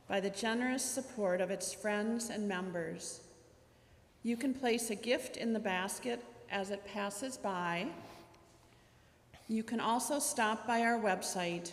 by 0.10 0.19
the 0.19 0.30
generous 0.30 0.84
support 0.84 1.39
of 1.39 1.50
its 1.50 1.74
friends 1.74 2.30
and 2.30 2.50
members. 2.50 3.21
You 4.24 4.36
can 4.36 4.54
place 4.54 4.89
a 4.89 4.95
gift 4.95 5.38
in 5.38 5.54
the 5.54 5.60
basket 5.60 6.21
as 6.52 6.69
it 6.69 6.86
passes 6.86 7.38
by. 7.38 7.88
You 9.47 9.63
can 9.63 9.80
also 9.80 10.19
stop 10.19 10.67
by 10.67 10.82
our 10.82 11.00
website, 11.00 11.71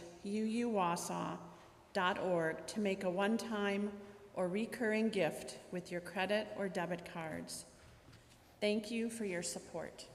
uuwausau.org, 1.98 2.66
to 2.66 2.80
make 2.80 3.04
a 3.04 3.10
one 3.10 3.36
time 3.36 3.90
or 4.34 4.48
recurring 4.48 5.08
gift 5.08 5.58
with 5.72 5.90
your 5.90 6.00
credit 6.00 6.48
or 6.56 6.68
debit 6.68 7.08
cards. 7.12 7.64
Thank 8.60 8.90
you 8.90 9.10
for 9.10 9.24
your 9.24 9.42
support. 9.42 10.06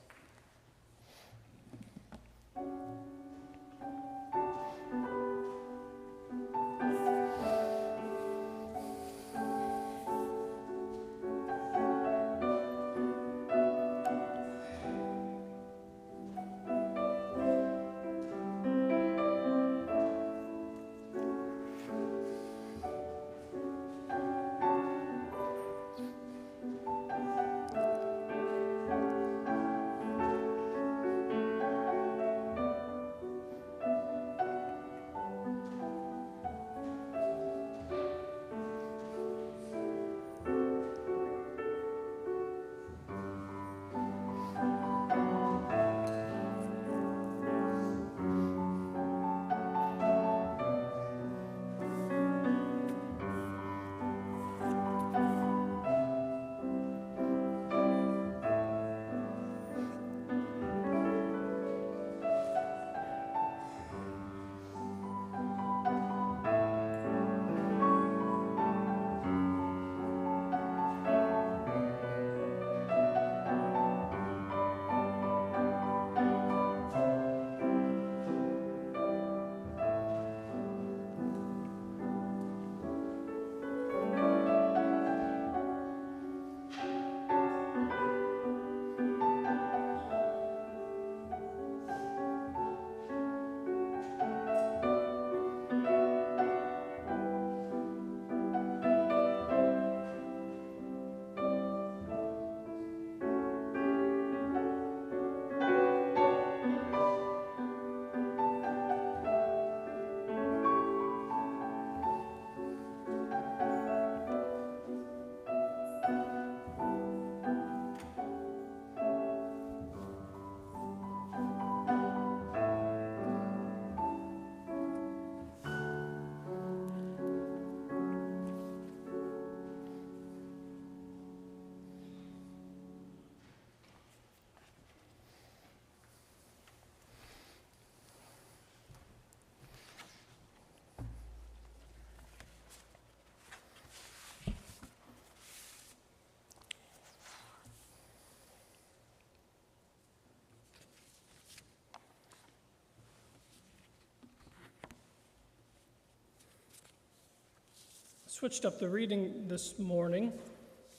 Switched 158.43 158.65
up 158.65 158.77
the 158.77 158.89
reading 158.89 159.47
this 159.47 159.79
morning. 159.79 160.33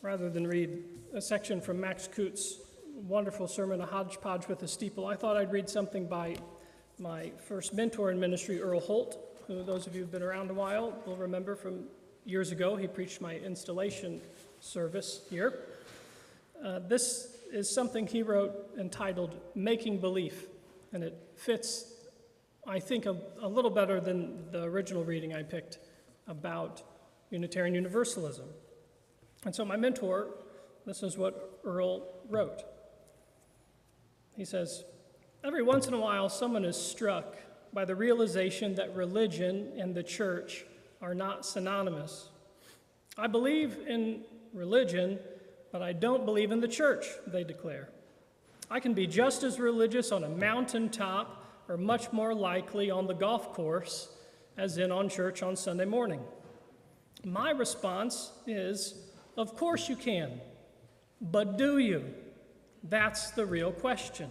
Rather 0.00 0.30
than 0.30 0.46
read 0.46 0.82
a 1.12 1.20
section 1.20 1.60
from 1.60 1.78
Max 1.78 2.08
Coots' 2.08 2.60
wonderful 2.94 3.46
sermon, 3.46 3.82
A 3.82 3.84
Hodgepodge 3.84 4.48
with 4.48 4.62
a 4.62 4.66
Steeple, 4.66 5.04
I 5.04 5.14
thought 5.14 5.36
I'd 5.36 5.52
read 5.52 5.68
something 5.68 6.06
by 6.06 6.36
my 6.98 7.32
first 7.46 7.74
mentor 7.74 8.10
in 8.10 8.18
ministry, 8.18 8.62
Earl 8.62 8.80
Holt, 8.80 9.18
who 9.46 9.62
those 9.62 9.86
of 9.86 9.94
you 9.94 10.00
who've 10.00 10.10
been 10.10 10.22
around 10.22 10.48
a 10.48 10.54
while 10.54 10.98
will 11.04 11.16
remember 11.16 11.54
from 11.54 11.84
years 12.24 12.50
ago. 12.50 12.76
He 12.76 12.86
preached 12.86 13.20
my 13.20 13.34
installation 13.34 14.22
service 14.60 15.20
here. 15.28 15.64
Uh, 16.64 16.78
this 16.78 17.36
is 17.52 17.68
something 17.68 18.06
he 18.06 18.22
wrote 18.22 18.70
entitled 18.78 19.38
Making 19.54 19.98
Belief, 19.98 20.46
and 20.94 21.04
it 21.04 21.14
fits, 21.36 21.92
I 22.66 22.78
think, 22.78 23.04
a, 23.04 23.18
a 23.42 23.48
little 23.48 23.70
better 23.70 24.00
than 24.00 24.50
the 24.50 24.62
original 24.62 25.04
reading 25.04 25.34
I 25.34 25.42
picked 25.42 25.76
about 26.26 26.82
Unitarian 27.34 27.74
Universalism. 27.74 28.46
And 29.44 29.54
so, 29.54 29.64
my 29.64 29.76
mentor, 29.76 30.28
this 30.86 31.02
is 31.02 31.18
what 31.18 31.60
Earl 31.64 32.06
wrote. 32.30 32.62
He 34.36 34.44
says, 34.44 34.84
Every 35.42 35.62
once 35.62 35.86
in 35.86 35.94
a 35.94 35.98
while, 35.98 36.30
someone 36.30 36.64
is 36.64 36.76
struck 36.76 37.36
by 37.72 37.84
the 37.84 37.94
realization 37.94 38.76
that 38.76 38.94
religion 38.94 39.72
and 39.76 39.94
the 39.94 40.02
church 40.02 40.64
are 41.02 41.14
not 41.14 41.44
synonymous. 41.44 42.28
I 43.18 43.26
believe 43.26 43.76
in 43.86 44.22
religion, 44.54 45.18
but 45.70 45.82
I 45.82 45.92
don't 45.92 46.24
believe 46.24 46.50
in 46.50 46.60
the 46.60 46.68
church, 46.68 47.06
they 47.26 47.44
declare. 47.44 47.90
I 48.70 48.80
can 48.80 48.94
be 48.94 49.06
just 49.06 49.42
as 49.42 49.58
religious 49.58 50.12
on 50.12 50.24
a 50.24 50.28
mountaintop 50.28 51.44
or 51.68 51.76
much 51.76 52.12
more 52.12 52.34
likely 52.34 52.90
on 52.90 53.06
the 53.06 53.12
golf 53.14 53.52
course 53.52 54.08
as 54.56 54.78
in 54.78 54.90
on 54.90 55.08
church 55.08 55.42
on 55.42 55.56
Sunday 55.56 55.84
morning. 55.84 56.20
My 57.24 57.50
response 57.50 58.32
is, 58.46 58.94
of 59.36 59.56
course 59.56 59.88
you 59.88 59.96
can, 59.96 60.40
but 61.20 61.56
do 61.56 61.78
you? 61.78 62.04
That's 62.84 63.30
the 63.30 63.46
real 63.46 63.72
question. 63.72 64.30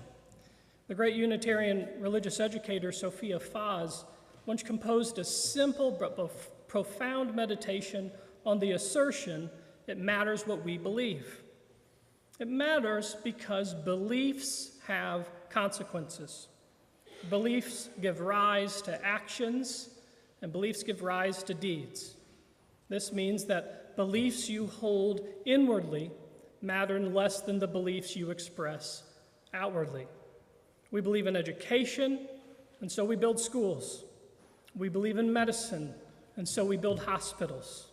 The 0.88 0.95
great 0.95 1.15
Unitarian 1.15 1.88
religious 1.99 2.39
educator 2.39 2.91
Sophia 2.91 3.39
Fahs 3.39 4.03
once 4.45 4.62
composed 4.62 5.17
a 5.17 5.23
simple 5.23 5.91
but 5.91 6.67
profound 6.67 7.36
meditation 7.36 8.12
on 8.45 8.60
the 8.60 8.71
assertion 8.71 9.49
it 9.88 9.97
matters 9.97 10.45
what 10.47 10.63
we 10.63 10.77
believe. 10.77 11.43
It 12.39 12.47
matters 12.47 13.15
because 13.23 13.73
beliefs 13.73 14.71
have 14.88 15.29
consequences. 15.49 16.47
Beliefs 17.29 17.89
give 18.01 18.19
rise 18.19 18.82
to 18.84 19.06
actions, 19.06 19.89
and 20.41 20.51
beliefs 20.51 20.84
give 20.84 21.03
rise 21.03 21.43
to 21.43 21.53
deeds. 21.53 22.15
This 22.89 23.12
means 23.12 23.46
that 23.46 23.96
beliefs 23.96 24.50
you 24.50 24.67
hold 24.67 25.28
inwardly 25.46 26.12
matter 26.62 27.00
less 27.00 27.41
than 27.41 27.60
the 27.60 27.67
beliefs 27.67 28.15
you 28.15 28.32
express 28.32 29.04
outwardly. 29.54 30.08
We 30.91 31.02
believe 31.02 31.28
in 31.28 31.36
education, 31.36 32.28
and 32.82 32.91
so 32.91 33.04
we 33.04 33.15
build 33.15 33.39
schools. 33.39 34.06
We 34.76 34.89
believe 34.89 35.17
in 35.17 35.32
medicine, 35.32 35.93
and 36.36 36.48
so 36.48 36.65
we 36.65 36.78
build 36.78 37.00
hospitals. 37.00 37.88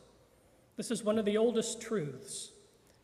This 0.77 0.91
is 0.91 1.05
one 1.05 1.19
of 1.19 1.25
the 1.25 1.37
oldest 1.37 1.81
truths. 1.81 2.53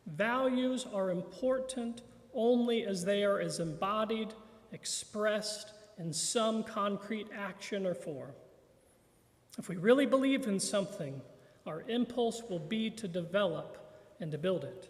Values 0.07 0.87
are 0.95 1.11
important 1.11 2.03
only 2.33 2.85
as 2.85 3.05
they 3.05 3.25
are 3.25 3.41
as 3.41 3.59
embodied, 3.59 4.33
expressed 4.73 5.73
in 5.99 6.13
some 6.13 6.63
concrete 6.63 7.27
action 7.35 7.87
or 7.87 7.95
form. 7.95 8.33
If 9.59 9.69
we 9.69 9.77
really 9.77 10.07
believe 10.07 10.47
in 10.47 10.61
something, 10.61 11.21
our 11.67 11.83
impulse 11.89 12.43
will 12.49 12.59
be 12.59 12.91
to 12.91 13.09
develop 13.09 13.77
and 14.21 14.31
to 14.31 14.39
build 14.39 14.65
it. 14.65 14.89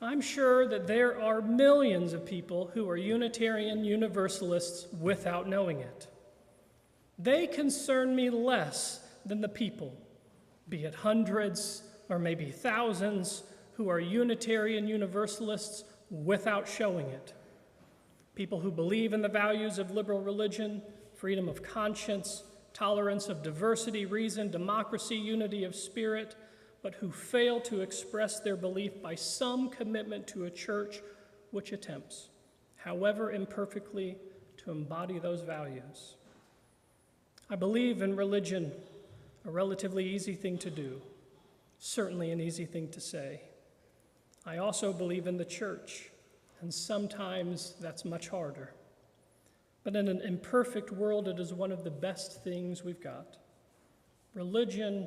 I'm 0.00 0.20
sure 0.20 0.68
that 0.68 0.86
there 0.86 1.20
are 1.20 1.42
millions 1.42 2.12
of 2.12 2.24
people 2.24 2.70
who 2.72 2.88
are 2.88 2.96
Unitarian 2.96 3.84
Universalists 3.84 4.86
without 5.00 5.48
knowing 5.48 5.80
it. 5.80 6.06
They 7.18 7.48
concern 7.48 8.14
me 8.14 8.30
less 8.30 9.00
than 9.26 9.40
the 9.40 9.48
people, 9.48 9.92
be 10.68 10.84
it 10.84 10.94
hundreds 10.94 11.82
or 12.08 12.18
maybe 12.20 12.50
thousands, 12.50 13.42
who 13.72 13.88
are 13.88 13.98
Unitarian 13.98 14.86
Universalists 14.86 15.84
without 16.10 16.68
showing 16.68 17.06
it. 17.06 17.32
People 18.36 18.60
who 18.60 18.70
believe 18.70 19.12
in 19.12 19.22
the 19.22 19.28
values 19.28 19.78
of 19.78 19.90
liberal 19.90 20.20
religion, 20.20 20.80
freedom 21.14 21.48
of 21.48 21.62
conscience, 21.62 22.44
tolerance 22.78 23.28
of 23.28 23.42
diversity, 23.42 24.06
reason, 24.06 24.50
democracy, 24.50 25.16
unity 25.16 25.64
of 25.64 25.74
spirit, 25.74 26.36
but 26.80 26.94
who 26.94 27.10
fail 27.10 27.60
to 27.60 27.80
express 27.80 28.38
their 28.38 28.56
belief 28.56 29.02
by 29.02 29.16
some 29.16 29.68
commitment 29.68 30.28
to 30.28 30.44
a 30.44 30.50
church 30.50 31.00
which 31.50 31.72
attempts, 31.72 32.28
however 32.76 33.32
imperfectly, 33.32 34.16
to 34.56 34.70
embody 34.70 35.18
those 35.18 35.40
values. 35.40 36.14
I 37.50 37.56
believe 37.56 38.00
in 38.00 38.14
religion, 38.14 38.70
a 39.44 39.50
relatively 39.50 40.08
easy 40.08 40.34
thing 40.34 40.56
to 40.58 40.70
do, 40.70 41.00
certainly 41.78 42.30
an 42.30 42.40
easy 42.40 42.64
thing 42.64 42.90
to 42.90 43.00
say. 43.00 43.40
I 44.46 44.58
also 44.58 44.92
believe 44.92 45.26
in 45.26 45.36
the 45.36 45.44
church, 45.44 46.10
and 46.60 46.72
sometimes 46.72 47.74
that's 47.80 48.04
much 48.04 48.28
harder. 48.28 48.72
But 49.88 49.96
in 49.96 50.08
an 50.08 50.20
imperfect 50.20 50.92
world, 50.92 51.28
it 51.28 51.40
is 51.40 51.54
one 51.54 51.72
of 51.72 51.82
the 51.82 51.90
best 51.90 52.44
things 52.44 52.84
we've 52.84 53.02
got. 53.02 53.38
Religion 54.34 55.06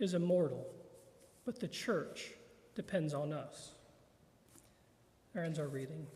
is 0.00 0.12
immortal, 0.12 0.66
but 1.46 1.58
the 1.58 1.66
church 1.66 2.34
depends 2.74 3.14
on 3.14 3.32
us. 3.32 3.70
There 5.32 5.42
ends 5.42 5.58
our 5.58 5.68
reading. 5.68 6.06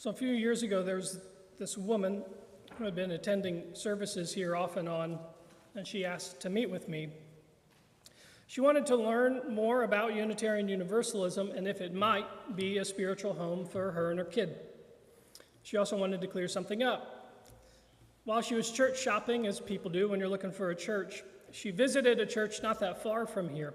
So, 0.00 0.08
a 0.08 0.14
few 0.14 0.30
years 0.30 0.62
ago, 0.62 0.82
there 0.82 0.96
was 0.96 1.20
this 1.58 1.76
woman 1.76 2.22
who 2.78 2.84
had 2.84 2.94
been 2.94 3.10
attending 3.10 3.64
services 3.74 4.32
here 4.32 4.56
off 4.56 4.78
and 4.78 4.88
on, 4.88 5.18
and 5.74 5.86
she 5.86 6.06
asked 6.06 6.40
to 6.40 6.48
meet 6.48 6.70
with 6.70 6.88
me. 6.88 7.10
She 8.46 8.62
wanted 8.62 8.86
to 8.86 8.96
learn 8.96 9.42
more 9.50 9.82
about 9.82 10.14
Unitarian 10.14 10.70
Universalism 10.70 11.50
and 11.50 11.68
if 11.68 11.82
it 11.82 11.92
might 11.92 12.24
be 12.56 12.78
a 12.78 12.84
spiritual 12.86 13.34
home 13.34 13.66
for 13.66 13.92
her 13.92 14.08
and 14.08 14.18
her 14.18 14.24
kid. 14.24 14.56
She 15.64 15.76
also 15.76 15.98
wanted 15.98 16.22
to 16.22 16.28
clear 16.28 16.48
something 16.48 16.82
up. 16.82 17.34
While 18.24 18.40
she 18.40 18.54
was 18.54 18.70
church 18.70 18.98
shopping, 18.98 19.46
as 19.46 19.60
people 19.60 19.90
do 19.90 20.08
when 20.08 20.18
you're 20.18 20.30
looking 20.30 20.50
for 20.50 20.70
a 20.70 20.74
church, 20.74 21.24
she 21.50 21.70
visited 21.70 22.20
a 22.20 22.24
church 22.24 22.62
not 22.62 22.80
that 22.80 23.02
far 23.02 23.26
from 23.26 23.50
here. 23.50 23.74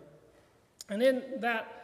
And 0.89 1.03
in 1.03 1.21
that 1.41 1.74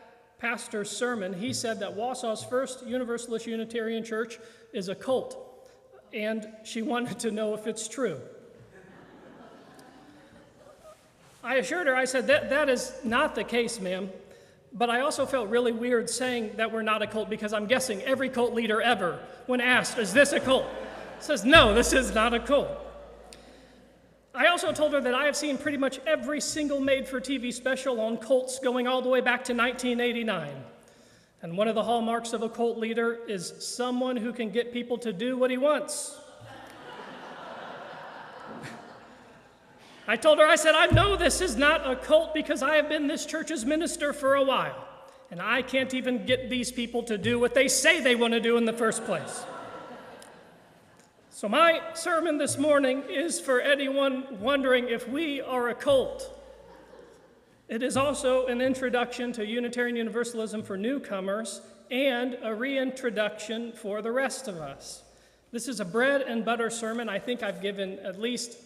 pastor's 0.42 0.89
sermon, 0.89 1.34
he 1.34 1.54
said 1.54 1.80
that 1.80 1.96
Wausau's 1.96 2.44
first 2.44 2.86
Universalist 2.86 3.46
Unitarian 3.46 4.04
church 4.04 4.39
is 4.74 4.89
a 4.89 4.96
cult, 4.96 5.38
and 6.14 6.50
she 6.64 6.82
wanted 6.82 7.20
to 7.20 7.30
know 7.30 7.54
if 7.54 7.68
it's 7.68 7.88
true. 7.88 8.20
I 11.44 11.56
assured 11.56 11.88
her, 11.88 11.96
I 11.96 12.06
said, 12.06 12.28
that, 12.28 12.50
that 12.50 12.70
is 12.70 12.92
not 13.04 13.36
the 13.36 13.44
case, 13.44 13.80
ma'am. 13.80 14.10
But 14.74 14.89
I 14.89 15.02
also 15.02 15.26
felt 15.26 15.50
really 15.50 15.72
weird 15.72 16.10
saying 16.10 16.52
that 16.56 16.72
we're 16.72 16.82
not 16.82 17.02
a 17.02 17.08
cult 17.08 17.30
because 17.30 17.54
I'm 17.54 17.66
guessing 17.66 18.02
every 18.04 18.30
cult 18.30 18.54
leader 18.54 18.82
ever, 18.82 19.20
when 19.46 19.60
asked, 19.60 19.98
Is 19.98 20.14
this 20.14 20.32
a 20.34 20.39
cult? 20.39 20.66
says, 21.20 21.44
No, 21.44 21.74
this 21.74 21.94
is 21.94 22.16
not 22.16 22.34
a 22.34 22.39
cult. 22.39 22.70
I 24.34 24.48
also 24.48 24.72
told 24.72 24.94
her 24.94 25.02
that 25.02 25.14
I 25.14 25.26
have 25.26 25.36
seen 25.36 25.58
pretty 25.58 25.78
much 25.78 26.00
every 26.08 26.40
single 26.40 26.80
made 26.80 27.08
for 27.08 27.20
TV 27.20 27.54
special 27.54 28.00
on 28.00 28.18
cults 28.18 28.60
going 28.60 28.88
all 28.88 29.02
the 29.02 29.10
way 29.10 29.20
back 29.20 29.44
to 29.46 29.54
1989. 29.54 30.50
And 31.42 31.58
one 31.58 31.68
of 31.68 31.76
the 31.76 31.84
hallmarks 31.84 32.34
of 32.34 32.42
a 32.42 32.50
cult 32.50 32.78
leader 32.78 33.20
is 33.28 33.54
someone 33.60 34.16
who 34.16 34.32
can 34.32 34.50
get 34.50 34.72
people 34.72 34.98
to 35.00 35.12
do 35.12 35.38
what 35.38 35.52
he 35.52 35.58
wants. 35.58 36.18
I 40.08 40.16
told 40.16 40.40
her, 40.40 40.46
I 40.46 40.56
said, 40.56 40.76
I 40.76 40.88
know 40.88 41.16
this 41.16 41.42
is 41.42 41.56
not 41.56 41.90
a 41.90 41.96
cult 41.96 42.34
because 42.34 42.64
I 42.64 42.76
have 42.76 42.90
been 42.90 43.08
this 43.08 43.26
church's 43.26 43.66
minister 43.66 44.14
for 44.14 44.36
a 44.36 44.44
while, 44.44 44.88
and 45.30 45.42
I 45.42 45.62
can't 45.62 45.94
even 45.94 46.26
get 46.26 46.50
these 46.50 46.72
people 46.72 47.04
to 47.04 47.18
do 47.18 47.40
what 47.40 47.54
they 47.54 47.68
say 47.68 48.02
they 48.02 48.16
want 48.16 48.34
to 48.34 48.40
do 48.40 48.58
in 48.58 48.66
the 48.66 48.74
first 48.74 49.06
place. 49.06 49.46
So, 51.34 51.48
my 51.48 51.80
sermon 51.94 52.38
this 52.38 52.58
morning 52.58 53.04
is 53.10 53.40
for 53.40 53.62
anyone 53.62 54.42
wondering 54.42 54.90
if 54.90 55.08
we 55.08 55.40
are 55.40 55.70
a 55.70 55.74
cult. 55.74 56.30
It 57.70 57.82
is 57.82 57.96
also 57.96 58.48
an 58.48 58.60
introduction 58.60 59.32
to 59.34 59.46
Unitarian 59.46 59.96
Universalism 59.96 60.62
for 60.62 60.76
newcomers 60.76 61.62
and 61.90 62.38
a 62.44 62.54
reintroduction 62.54 63.72
for 63.72 64.02
the 64.02 64.12
rest 64.12 64.50
of 64.50 64.58
us. 64.58 65.04
This 65.52 65.70
is 65.70 65.80
a 65.80 65.86
bread 65.86 66.22
and 66.22 66.44
butter 66.44 66.70
sermon 66.70 67.08
I 67.08 67.20
think 67.20 67.44
I've 67.44 67.62
given 67.62 67.98
at 68.00 68.20
least 68.20 68.58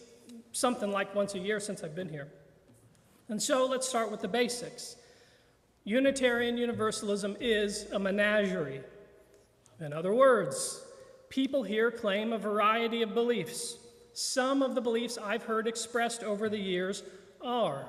something 0.50 0.90
like 0.90 1.14
once 1.14 1.36
a 1.36 1.38
year 1.38 1.60
since 1.60 1.84
I've 1.84 1.94
been 1.94 2.08
here. 2.08 2.26
And 3.28 3.40
so 3.40 3.66
let's 3.66 3.88
start 3.88 4.10
with 4.10 4.22
the 4.22 4.28
basics. 4.28 4.96
Unitarian 5.84 6.58
Universalism 6.58 7.36
is 7.38 7.86
a 7.92 7.98
menagerie. 8.00 8.80
In 9.78 9.92
other 9.92 10.12
words, 10.12 10.82
people 11.28 11.62
here 11.62 11.90
claim 11.90 12.32
a 12.32 12.38
variety 12.38 13.02
of 13.02 13.14
beliefs. 13.14 13.76
Some 14.12 14.62
of 14.62 14.74
the 14.74 14.80
beliefs 14.80 15.18
I've 15.18 15.42
heard 15.42 15.66
expressed 15.66 16.22
over 16.22 16.48
the 16.48 16.58
years 16.58 17.02
are 17.42 17.86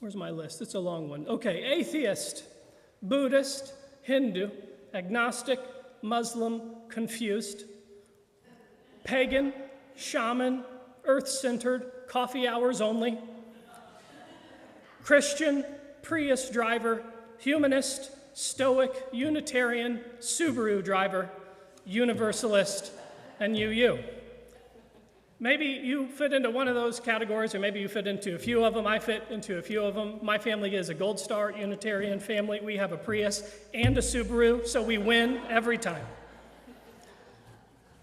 where's 0.00 0.16
my 0.16 0.30
list? 0.30 0.62
It's 0.62 0.74
a 0.74 0.80
long 0.80 1.08
one. 1.08 1.26
Okay, 1.28 1.62
atheist, 1.62 2.44
Buddhist, 3.02 3.74
Hindu, 4.02 4.50
agnostic, 4.94 5.60
Muslim, 6.02 6.62
confused, 6.88 7.64
pagan, 9.04 9.52
shaman, 9.94 10.64
earth 11.04 11.28
centered, 11.28 11.92
coffee 12.08 12.48
hours 12.48 12.80
only, 12.80 13.18
Christian, 15.04 15.64
Prius 16.02 16.50
driver, 16.50 17.02
humanist, 17.38 18.10
stoic, 18.32 18.92
Unitarian, 19.12 20.00
Subaru 20.20 20.82
driver, 20.82 21.30
Universalist, 21.90 22.92
and 23.40 23.56
UU. 23.56 23.98
Maybe 25.42 25.64
you 25.64 26.06
fit 26.06 26.32
into 26.32 26.50
one 26.50 26.68
of 26.68 26.74
those 26.74 27.00
categories, 27.00 27.54
or 27.54 27.58
maybe 27.58 27.80
you 27.80 27.88
fit 27.88 28.06
into 28.06 28.34
a 28.36 28.38
few 28.38 28.62
of 28.62 28.74
them. 28.74 28.86
I 28.86 28.98
fit 28.98 29.24
into 29.30 29.58
a 29.58 29.62
few 29.62 29.82
of 29.82 29.94
them. 29.94 30.20
My 30.22 30.38
family 30.38 30.76
is 30.76 30.90
a 30.90 30.94
Gold 30.94 31.18
Star 31.18 31.50
Unitarian 31.50 32.20
family. 32.20 32.60
We 32.62 32.76
have 32.76 32.92
a 32.92 32.96
Prius 32.96 33.42
and 33.74 33.96
a 33.98 34.02
Subaru, 34.02 34.66
so 34.66 34.82
we 34.82 34.98
win 34.98 35.40
every 35.48 35.78
time. 35.78 36.04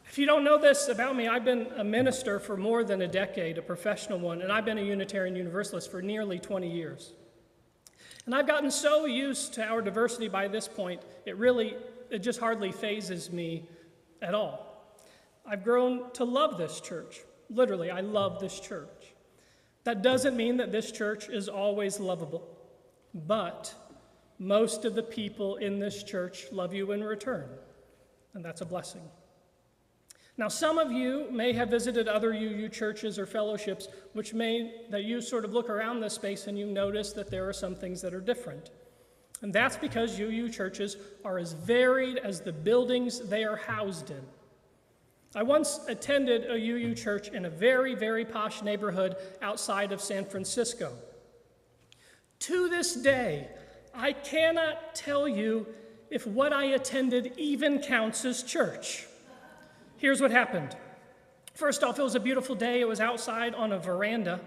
If 0.09 0.17
you 0.17 0.25
don't 0.25 0.43
know 0.43 0.57
this 0.57 0.89
about 0.89 1.15
me, 1.15 1.27
I've 1.27 1.45
been 1.45 1.67
a 1.77 1.83
minister 1.83 2.39
for 2.39 2.57
more 2.57 2.83
than 2.83 3.03
a 3.03 3.07
decade, 3.07 3.57
a 3.57 3.61
professional 3.61 4.19
one, 4.19 4.41
and 4.41 4.51
I've 4.51 4.65
been 4.65 4.79
a 4.79 4.83
Unitarian 4.83 5.35
Universalist 5.35 5.91
for 5.91 6.01
nearly 6.01 6.39
20 6.39 6.69
years. 6.69 7.13
And 8.25 8.35
I've 8.35 8.47
gotten 8.47 8.71
so 8.71 9.05
used 9.05 9.53
to 9.53 9.63
our 9.63 9.81
diversity 9.81 10.27
by 10.27 10.47
this 10.47 10.67
point, 10.67 11.01
it 11.25 11.37
really, 11.37 11.75
it 12.09 12.19
just 12.19 12.39
hardly 12.39 12.71
fazes 12.71 13.31
me 13.31 13.69
at 14.21 14.33
all. 14.33 14.67
I've 15.45 15.63
grown 15.63 16.11
to 16.13 16.23
love 16.23 16.57
this 16.57 16.81
church. 16.81 17.21
Literally, 17.49 17.89
I 17.89 18.01
love 18.01 18.39
this 18.39 18.59
church. 18.59 19.13
That 19.85 20.01
doesn't 20.01 20.35
mean 20.35 20.57
that 20.57 20.71
this 20.71 20.91
church 20.91 21.29
is 21.29 21.47
always 21.47 21.99
lovable, 21.99 22.45
but 23.13 23.73
most 24.39 24.83
of 24.83 24.95
the 24.95 25.03
people 25.03 25.55
in 25.55 25.79
this 25.79 26.03
church 26.03 26.45
love 26.51 26.73
you 26.73 26.91
in 26.91 27.03
return, 27.03 27.47
and 28.33 28.43
that's 28.43 28.61
a 28.61 28.65
blessing. 28.65 29.01
Now, 30.37 30.49
some 30.49 30.77
of 30.77 30.91
you 30.91 31.27
may 31.31 31.51
have 31.53 31.69
visited 31.69 32.07
other 32.07 32.31
UU 32.31 32.69
churches 32.69 33.17
or 33.17 33.25
fellowships, 33.25 33.87
which 34.13 34.33
may 34.35 34.85
that 34.91 35.03
you 35.03 35.19
sort 35.19 35.45
of 35.45 35.53
look 35.53 35.69
around 35.69 35.99
this 35.99 36.13
space 36.13 36.45
and 36.45 36.59
you 36.59 36.67
notice 36.67 37.11
that 37.13 37.31
there 37.31 37.49
are 37.49 37.53
some 37.53 37.73
things 37.73 38.01
that 38.01 38.13
are 38.13 38.21
different. 38.21 38.69
And 39.41 39.53
that's 39.53 39.77
because 39.77 40.19
UU 40.19 40.49
churches 40.49 40.97
are 41.23 41.37
as 41.37 41.53
varied 41.53 42.17
as 42.17 42.41
the 42.41 42.51
buildings 42.51 43.19
they 43.19 43.43
are 43.43 43.55
housed 43.55 44.09
in. 44.09 44.21
I 45.35 45.43
once 45.43 45.79
attended 45.87 46.49
a 46.49 46.55
UU 46.55 46.95
church 46.95 47.27
in 47.27 47.45
a 47.45 47.49
very, 47.49 47.93
very 47.93 48.25
posh 48.25 48.63
neighborhood 48.63 49.15
outside 49.41 49.91
of 49.91 50.01
San 50.01 50.25
Francisco. 50.25 50.93
To 52.39 52.69
this 52.69 52.95
day, 52.95 53.47
I 53.93 54.13
cannot 54.13 54.95
tell 54.95 55.27
you 55.27 55.67
if 56.09 56.25
what 56.25 56.53
I 56.53 56.65
attended 56.65 57.33
even 57.37 57.79
counts 57.79 58.25
as 58.25 58.41
church. 58.41 59.05
Here's 59.97 60.21
what 60.21 60.31
happened. 60.31 60.75
First 61.53 61.83
off, 61.83 61.99
it 61.99 62.03
was 62.03 62.15
a 62.15 62.19
beautiful 62.19 62.55
day. 62.55 62.81
It 62.81 62.87
was 62.87 62.99
outside 62.99 63.53
on 63.55 63.71
a 63.71 63.79
veranda, 63.79 64.39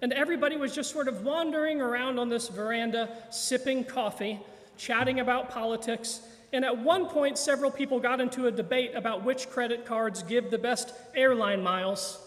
and 0.00 0.12
everybody 0.12 0.56
was 0.56 0.74
just 0.74 0.90
sort 0.90 1.08
of 1.08 1.24
wandering 1.24 1.80
around 1.80 2.18
on 2.18 2.28
this 2.28 2.48
veranda, 2.48 3.08
sipping 3.30 3.84
coffee, 3.84 4.40
chatting 4.76 5.20
about 5.20 5.50
politics. 5.50 6.20
And 6.52 6.64
at 6.64 6.78
one 6.78 7.06
point, 7.06 7.36
several 7.36 7.70
people 7.70 8.00
got 8.00 8.20
into 8.20 8.46
a 8.46 8.50
debate 8.50 8.92
about 8.94 9.24
which 9.24 9.50
credit 9.50 9.84
cards 9.84 10.22
give 10.22 10.50
the 10.50 10.58
best 10.58 10.92
airline 11.14 11.62
miles. 11.62 12.18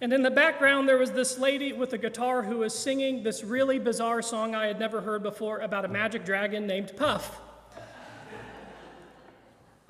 And 0.00 0.12
in 0.12 0.22
the 0.22 0.30
background, 0.30 0.88
there 0.88 0.98
was 0.98 1.12
this 1.12 1.38
lady 1.38 1.72
with 1.72 1.92
a 1.92 1.98
guitar 1.98 2.42
who 2.42 2.58
was 2.58 2.76
singing 2.76 3.22
this 3.22 3.44
really 3.44 3.78
bizarre 3.78 4.22
song 4.22 4.54
I 4.54 4.66
had 4.66 4.78
never 4.78 5.00
heard 5.00 5.22
before 5.22 5.58
about 5.58 5.84
a 5.84 5.88
magic 5.88 6.24
dragon 6.24 6.66
named 6.66 6.96
Puff. 6.96 7.40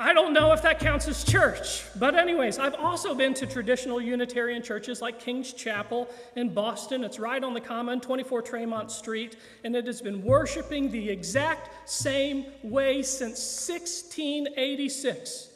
I 0.05 0.13
don't 0.13 0.35
know 0.35 0.53
if 0.53 0.61
that 0.61 0.81
counts 0.81 1.09
as 1.09 1.25
church. 1.25 1.83
But, 1.99 2.15
anyways, 2.15 2.59
I've 2.59 2.75
also 2.75 3.15
been 3.15 3.33
to 3.35 3.47
traditional 3.47 4.03
Unitarian 4.03 4.63
churches 4.63 5.01
like 5.01 5.19
King's 5.19 5.55
Chapel 5.55 6.11
in 6.37 6.53
Boston. 6.53 7.03
It's 7.05 7.19
right 7.19 7.43
on 7.43 7.55
the 7.55 7.61
Common, 7.63 8.03
24 8.03 8.43
Tremont 8.43 8.93
Street, 8.93 9.37
and 9.65 9.75
it 9.75 9.87
has 9.87 10.03
been 10.03 10.23
worshiping 10.23 10.91
the 10.91 11.09
exact 11.09 11.89
same 11.89 12.45
way 12.63 13.01
since 13.01 13.67
1686, 13.67 15.49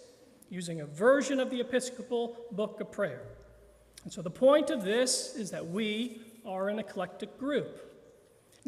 using 0.49 0.81
a 0.81 0.87
version 0.87 1.41
of 1.41 1.51
the 1.51 1.61
Episcopal 1.61 2.47
Book 2.51 2.81
of 2.81 2.91
Prayer. 2.91 3.21
And 4.05 4.11
so, 4.11 4.23
the 4.23 4.31
point 4.31 4.71
of 4.71 4.83
this 4.83 5.37
is 5.37 5.51
that 5.51 5.67
we 5.67 6.23
are 6.47 6.71
an 6.71 6.79
eclectic 6.79 7.39
group. 7.39 7.88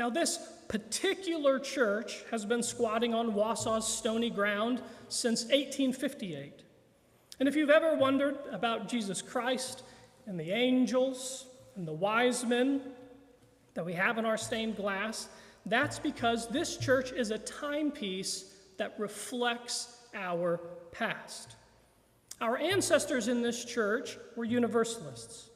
Now, 0.00 0.08
this 0.08 0.38
particular 0.66 1.58
church 1.58 2.24
has 2.30 2.46
been 2.46 2.62
squatting 2.62 3.12
on 3.12 3.32
Wausau's 3.34 3.86
stony 3.86 4.30
ground 4.30 4.80
since 5.10 5.42
1858. 5.42 6.62
And 7.38 7.46
if 7.46 7.54
you've 7.54 7.68
ever 7.68 7.94
wondered 7.96 8.38
about 8.50 8.88
Jesus 8.88 9.20
Christ 9.20 9.82
and 10.24 10.40
the 10.40 10.52
angels 10.52 11.44
and 11.76 11.86
the 11.86 11.92
wise 11.92 12.46
men 12.46 12.80
that 13.74 13.84
we 13.84 13.92
have 13.92 14.16
in 14.16 14.24
our 14.24 14.38
stained 14.38 14.76
glass, 14.76 15.28
that's 15.66 15.98
because 15.98 16.48
this 16.48 16.78
church 16.78 17.12
is 17.12 17.30
a 17.30 17.36
timepiece 17.36 18.54
that 18.78 18.98
reflects 18.98 19.98
our 20.14 20.62
past. 20.92 21.56
Our 22.40 22.56
ancestors 22.56 23.28
in 23.28 23.42
this 23.42 23.66
church 23.66 24.16
were 24.34 24.46
Universalists. 24.46 25.49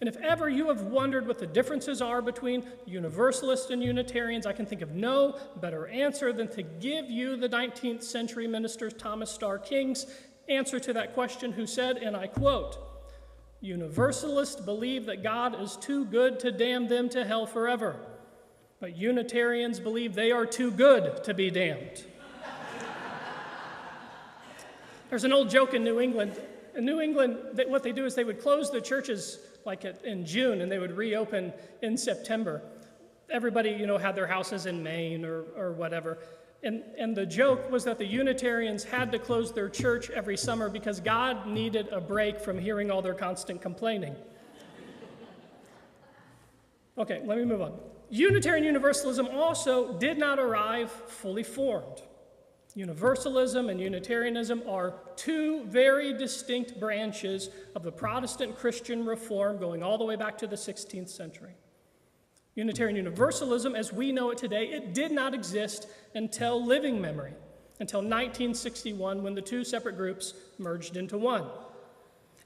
And 0.00 0.08
if 0.08 0.16
ever 0.16 0.48
you 0.48 0.68
have 0.68 0.82
wondered 0.82 1.26
what 1.26 1.38
the 1.38 1.46
differences 1.46 2.02
are 2.02 2.20
between 2.20 2.66
Universalists 2.86 3.70
and 3.70 3.82
Unitarians, 3.82 4.46
I 4.46 4.52
can 4.52 4.66
think 4.66 4.82
of 4.82 4.90
no 4.90 5.38
better 5.60 5.86
answer 5.86 6.32
than 6.32 6.48
to 6.48 6.62
give 6.62 7.10
you 7.10 7.36
the 7.36 7.48
19th 7.48 8.02
century 8.02 8.46
minister 8.46 8.90
Thomas 8.90 9.30
Starr 9.30 9.58
King's 9.58 10.06
answer 10.48 10.78
to 10.80 10.92
that 10.92 11.14
question, 11.14 11.52
who 11.52 11.66
said, 11.66 11.96
and 11.96 12.16
I 12.16 12.26
quote, 12.26 12.78
Universalists 13.60 14.60
believe 14.60 15.06
that 15.06 15.22
God 15.22 15.58
is 15.60 15.76
too 15.76 16.04
good 16.04 16.38
to 16.40 16.52
damn 16.52 16.86
them 16.86 17.08
to 17.10 17.24
hell 17.24 17.46
forever, 17.46 17.96
but 18.78 18.96
Unitarians 18.96 19.80
believe 19.80 20.14
they 20.14 20.32
are 20.32 20.44
too 20.44 20.70
good 20.70 21.24
to 21.24 21.32
be 21.32 21.50
damned. 21.50 22.04
There's 25.08 25.24
an 25.24 25.32
old 25.32 25.48
joke 25.48 25.72
in 25.72 25.84
New 25.84 26.00
England. 26.00 26.38
In 26.76 26.84
New 26.84 27.00
England, 27.00 27.38
what 27.68 27.82
they 27.82 27.92
do 27.92 28.04
is 28.04 28.14
they 28.14 28.24
would 28.24 28.40
close 28.40 28.70
the 28.70 28.80
churches 28.80 29.38
like 29.66 29.84
in 29.84 30.24
June 30.26 30.60
and 30.60 30.70
they 30.70 30.78
would 30.78 30.96
reopen 30.96 31.52
in 31.82 31.96
September. 31.96 32.62
Everybody, 33.30 33.70
you 33.70 33.86
know, 33.86 33.98
had 33.98 34.14
their 34.14 34.26
houses 34.26 34.66
in 34.66 34.82
Maine 34.82 35.24
or, 35.24 35.44
or 35.56 35.72
whatever. 35.72 36.18
And, 36.62 36.82
and 36.98 37.14
the 37.14 37.26
joke 37.26 37.70
was 37.70 37.84
that 37.84 37.98
the 37.98 38.06
Unitarians 38.06 38.84
had 38.84 39.12
to 39.12 39.18
close 39.18 39.52
their 39.52 39.68
church 39.68 40.08
every 40.10 40.36
summer 40.36 40.70
because 40.70 40.98
God 40.98 41.46
needed 41.46 41.88
a 41.88 42.00
break 42.00 42.40
from 42.40 42.58
hearing 42.58 42.90
all 42.90 43.02
their 43.02 43.14
constant 43.14 43.60
complaining. 43.60 44.16
Okay, 46.96 47.20
let 47.24 47.36
me 47.36 47.44
move 47.44 47.60
on. 47.60 47.74
Unitarian 48.08 48.64
Universalism 48.64 49.26
also 49.26 49.98
did 49.98 50.16
not 50.16 50.38
arrive 50.38 50.90
fully 50.90 51.42
formed. 51.42 52.02
Universalism 52.74 53.68
and 53.68 53.80
Unitarianism 53.80 54.62
are 54.68 54.94
two 55.14 55.64
very 55.64 56.12
distinct 56.12 56.80
branches 56.80 57.50
of 57.76 57.84
the 57.84 57.92
Protestant 57.92 58.56
Christian 58.56 59.06
reform 59.06 59.58
going 59.58 59.82
all 59.82 59.96
the 59.96 60.04
way 60.04 60.16
back 60.16 60.36
to 60.38 60.46
the 60.46 60.56
16th 60.56 61.08
century. 61.08 61.52
Unitarian 62.56 62.96
Universalism, 62.96 63.76
as 63.76 63.92
we 63.92 64.10
know 64.10 64.30
it 64.30 64.38
today, 64.38 64.66
it 64.66 64.92
did 64.92 65.12
not 65.12 65.34
exist 65.34 65.88
until 66.14 66.64
living 66.64 67.00
memory, 67.00 67.32
until 67.78 68.00
1961 68.00 69.22
when 69.22 69.34
the 69.34 69.42
two 69.42 69.64
separate 69.64 69.96
groups 69.96 70.34
merged 70.58 70.96
into 70.96 71.16
one. 71.16 71.44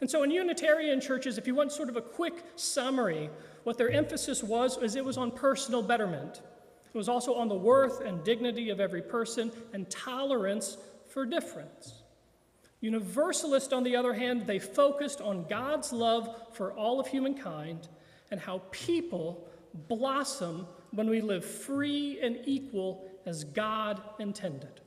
And 0.01 0.11
so 0.11 0.23
in 0.23 0.31
Unitarian 0.31 1.01
churches, 1.01 1.39
if 1.39 1.47
you 1.47 1.55
want 1.55 1.73
sort 1.73 1.89
of 1.89 1.97
a 1.97 2.03
quick 2.03 2.45
summary, 2.57 3.31
what 3.65 3.79
their 3.79 3.91
emphasis 3.91 4.43
was 4.43 4.79
is 4.79 4.95
it 4.95 5.05
was 5.05 5.19
on 5.19 5.31
personal 5.31 5.83
betterment. 5.83 6.41
It 6.99 7.07
was 7.07 7.09
also 7.09 7.37
on 7.37 7.47
the 7.47 7.55
worth 7.55 8.01
and 8.01 8.25
dignity 8.25 8.71
of 8.71 8.81
every 8.81 9.03
person 9.03 9.53
and 9.73 9.89
tolerance 9.89 10.79
for 11.07 11.25
difference. 11.25 11.95
Universalists, 12.81 13.73
on 13.73 13.85
the 13.85 13.95
other 13.95 14.13
hand, 14.13 14.49
they 14.49 14.59
focused 14.59 15.21
on 15.21 15.47
God's 15.49 15.93
love 15.93 16.29
for 16.55 16.73
all 16.73 16.99
of 16.99 17.07
humankind 17.07 17.87
and 18.33 18.41
how 18.41 18.63
people 18.73 19.47
blossom 19.87 20.67
when 20.91 21.09
we 21.09 21.21
live 21.21 21.45
free 21.45 22.19
and 22.21 22.41
equal 22.47 23.09
as 23.27 23.45
God 23.45 24.03
intended. 24.19 24.81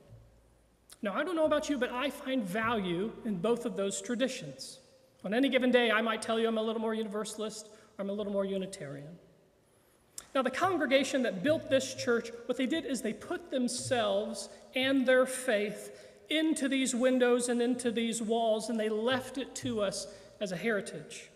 Now, 1.00 1.14
I 1.14 1.24
don't 1.24 1.34
know 1.34 1.46
about 1.46 1.70
you, 1.70 1.78
but 1.78 1.92
I 1.92 2.10
find 2.10 2.44
value 2.44 3.10
in 3.24 3.36
both 3.36 3.64
of 3.64 3.74
those 3.74 4.02
traditions. 4.02 4.80
On 5.24 5.32
any 5.32 5.48
given 5.48 5.70
day, 5.70 5.90
I 5.90 6.02
might 6.02 6.20
tell 6.20 6.38
you 6.38 6.46
I'm 6.46 6.58
a 6.58 6.62
little 6.62 6.82
more 6.82 6.92
universalist 6.92 7.70
or 7.96 8.02
I'm 8.02 8.10
a 8.10 8.12
little 8.12 8.34
more 8.34 8.44
Unitarian. 8.44 9.16
Now, 10.34 10.42
the 10.42 10.50
congregation 10.50 11.22
that 11.22 11.42
built 11.42 11.68
this 11.68 11.94
church, 11.94 12.30
what 12.46 12.56
they 12.56 12.66
did 12.66 12.86
is 12.86 13.02
they 13.02 13.12
put 13.12 13.50
themselves 13.50 14.48
and 14.74 15.06
their 15.06 15.26
faith 15.26 15.90
into 16.30 16.68
these 16.68 16.94
windows 16.94 17.48
and 17.48 17.60
into 17.60 17.90
these 17.90 18.22
walls, 18.22 18.70
and 18.70 18.80
they 18.80 18.88
left 18.88 19.36
it 19.36 19.54
to 19.56 19.82
us 19.82 20.06
as 20.40 20.50
a 20.52 20.56
heritage. 20.56 21.30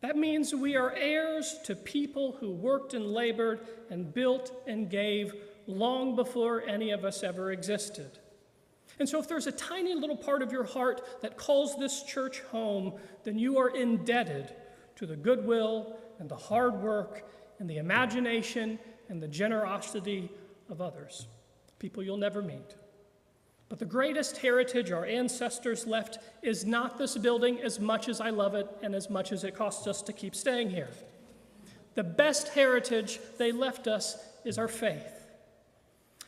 That 0.00 0.16
means 0.16 0.52
we 0.52 0.76
are 0.76 0.92
heirs 0.92 1.60
to 1.64 1.76
people 1.76 2.36
who 2.40 2.50
worked 2.50 2.92
and 2.92 3.12
labored 3.12 3.60
and 3.88 4.12
built 4.12 4.52
and 4.66 4.90
gave 4.90 5.32
long 5.68 6.16
before 6.16 6.62
any 6.66 6.90
of 6.90 7.04
us 7.04 7.22
ever 7.22 7.52
existed. 7.52 8.18
And 8.98 9.08
so, 9.08 9.20
if 9.20 9.28
there's 9.28 9.46
a 9.46 9.52
tiny 9.52 9.94
little 9.94 10.16
part 10.16 10.42
of 10.42 10.50
your 10.50 10.64
heart 10.64 11.22
that 11.22 11.36
calls 11.36 11.78
this 11.78 12.02
church 12.02 12.40
home, 12.50 12.94
then 13.22 13.38
you 13.38 13.58
are 13.58 13.68
indebted 13.68 14.52
to 14.96 15.06
the 15.06 15.16
goodwill 15.16 15.96
and 16.18 16.28
the 16.28 16.36
hard 16.36 16.74
work 16.82 17.24
and 17.58 17.68
the 17.68 17.78
imagination 17.78 18.78
and 19.08 19.22
the 19.22 19.28
generosity 19.28 20.30
of 20.70 20.80
others, 20.80 21.26
people 21.78 22.02
you'll 22.02 22.16
never 22.16 22.42
meet. 22.42 22.74
But 23.68 23.78
the 23.78 23.86
greatest 23.86 24.38
heritage 24.38 24.90
our 24.90 25.06
ancestors 25.06 25.86
left 25.86 26.18
is 26.42 26.66
not 26.66 26.98
this 26.98 27.16
building 27.16 27.60
as 27.62 27.80
much 27.80 28.08
as 28.08 28.20
I 28.20 28.30
love 28.30 28.54
it 28.54 28.68
and 28.82 28.94
as 28.94 29.08
much 29.08 29.32
as 29.32 29.44
it 29.44 29.54
costs 29.54 29.86
us 29.86 30.02
to 30.02 30.12
keep 30.12 30.34
staying 30.34 30.68
here. 30.68 30.90
The 31.94 32.04
best 32.04 32.48
heritage 32.48 33.18
they 33.38 33.50
left 33.50 33.86
us 33.86 34.18
is 34.44 34.58
our 34.58 34.68
faith. 34.68 35.22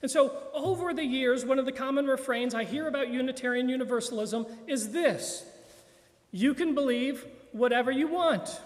And 0.00 0.10
so, 0.10 0.36
over 0.52 0.92
the 0.92 1.04
years, 1.04 1.44
one 1.44 1.58
of 1.58 1.64
the 1.64 1.72
common 1.72 2.06
refrains 2.06 2.54
I 2.54 2.64
hear 2.64 2.88
about 2.88 3.08
Unitarian 3.08 3.68
Universalism 3.68 4.46
is 4.66 4.92
this 4.92 5.44
you 6.30 6.52
can 6.52 6.74
believe 6.74 7.26
whatever 7.52 7.90
you 7.90 8.08
want. 8.08 8.60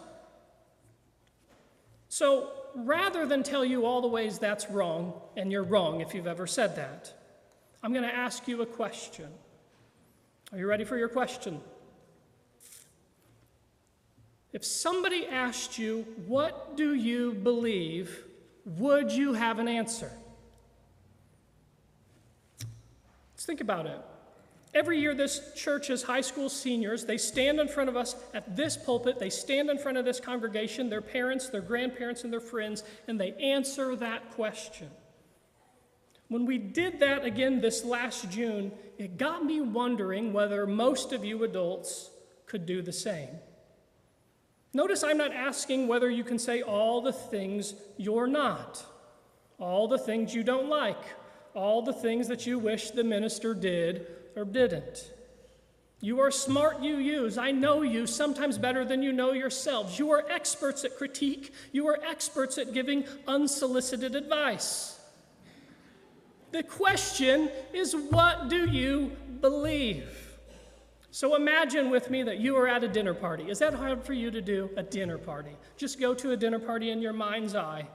So, 2.19 2.51
rather 2.75 3.27
than 3.27 3.45
tell 3.45 3.65
you 3.65 3.87
all 3.87 4.01
the 4.01 4.09
ways 4.09 4.41
that's 4.41 4.69
wrong, 4.69 5.13
and 5.37 5.53
you're 5.53 5.63
wrong 5.63 6.01
if 6.01 6.15
you've 6.15 6.27
ever 6.27 6.49
said 6.49 6.75
that, 6.75 7.13
I'm 7.81 7.93
going 7.93 8.03
to 8.03 8.13
ask 8.13 8.49
you 8.49 8.61
a 8.61 8.67
question. 8.67 9.29
Are 10.51 10.59
you 10.59 10.67
ready 10.67 10.83
for 10.83 10.99
your 10.99 11.09
question? 11.09 11.61
If 14.53 14.65
somebody 14.65 15.29
asked 15.29 15.79
you, 15.79 16.05
What 16.27 16.77
do 16.77 16.93
you 16.93 17.35
believe? 17.35 18.25
would 18.65 19.13
you 19.13 19.35
have 19.35 19.61
an 19.61 19.69
answer? 19.69 20.11
Let's 23.33 23.47
think 23.47 23.61
about 23.61 23.87
it. 23.87 24.01
Every 24.75 25.01
year, 25.01 25.15
this 25.15 25.53
church's 25.57 26.03
high 26.03 26.21
school 26.21 26.51
seniors, 26.51 27.07
they 27.07 27.17
stand 27.17 27.59
in 27.59 27.69
front 27.69 27.89
of 27.89 27.97
us 27.97 28.15
at 28.35 28.55
this 28.55 28.77
pulpit, 28.77 29.19
they 29.19 29.31
stand 29.31 29.71
in 29.71 29.79
front 29.79 29.97
of 29.97 30.05
this 30.05 30.21
congregation, 30.21 30.91
their 30.91 31.01
parents, 31.01 31.49
their 31.49 31.63
grandparents, 31.63 32.23
and 32.23 32.33
their 32.33 32.41
friends, 32.41 32.85
and 33.07 33.19
they 33.19 33.33
answer 33.35 33.97
that 33.97 34.31
question. 34.33 34.91
When 36.29 36.45
we 36.45 36.59
did 36.59 37.01
that 37.01 37.25
again 37.25 37.61
this 37.61 37.85
last 37.85 38.31
June, 38.31 38.73
it 38.99 39.17
got 39.17 39.45
me 39.45 39.63
wondering 39.63 40.35
whether 40.35 40.67
most 40.67 41.15
of 41.15 41.25
you 41.25 41.45
adults 41.45 42.11
could 42.45 42.67
do 42.67 42.83
the 42.83 42.93
same. 42.93 43.31
Notice 44.75 45.03
I'm 45.03 45.17
not 45.17 45.33
asking 45.33 45.89
whether 45.89 46.11
you 46.11 46.25
can 46.25 46.39
say 46.39 46.61
all 46.61 47.01
the 47.01 47.13
things 47.13 47.73
you're 47.97 48.27
not, 48.27 48.85
all 49.59 49.89
the 49.89 49.99
things 49.99 50.35
you 50.35 50.43
don't 50.43 50.69
like, 50.69 51.03
all 51.55 51.81
the 51.81 51.95
things 51.95 52.29
that 52.29 52.47
you 52.47 52.59
wish 52.59 52.91
the 52.91 53.03
minister 53.03 53.55
did 53.55 54.07
or 54.39 54.45
didn't. 54.45 55.13
You 56.01 56.21
are 56.21 56.31
smart 56.31 56.81
UUs. 56.81 57.39
I 57.39 57.51
know 57.51 57.83
you 57.83 58.07
sometimes 58.07 58.57
better 58.57 58.85
than 58.85 59.03
you 59.03 59.13
know 59.13 59.33
yourselves. 59.33 59.99
You 59.99 60.13
are 60.13 60.25
experts 60.31 60.85
at 60.85 60.97
critique. 60.97 61.53
You 61.73 61.89
are 61.89 61.99
experts 62.05 62.57
at 62.57 62.73
giving 62.73 63.05
unsolicited 63.27 64.15
advice. 64.15 65.01
The 66.53 66.63
question 66.63 67.51
is, 67.75 67.97
what 67.97 68.49
do 68.49 68.71
you 68.71 69.13
believe? 69.41 70.09
So 71.11 71.35
imagine 71.35 71.91
with 71.91 72.11
me 72.11 72.23
that 72.23 72.39
you 72.39 72.57
are 72.57 72.69
at 72.69 72.85
a 72.85 72.89
dinner 72.89 73.15
party. 73.15 73.51
Is 73.51 73.59
that 73.59 73.75
hard 73.75 74.05
for 74.05 74.13
you 74.13 74.31
to 74.31 74.41
do? 74.41 74.71
A 74.77 74.83
dinner 74.85 75.19
party. 75.19 75.51
Just 75.77 75.99
go 75.99 76.15
to 76.15 76.31
a 76.31 76.37
dinner 76.37 76.61
party 76.61 76.91
in 76.91 77.03
your 77.03 77.13
mind's 77.13 77.57
eye. 77.57 77.89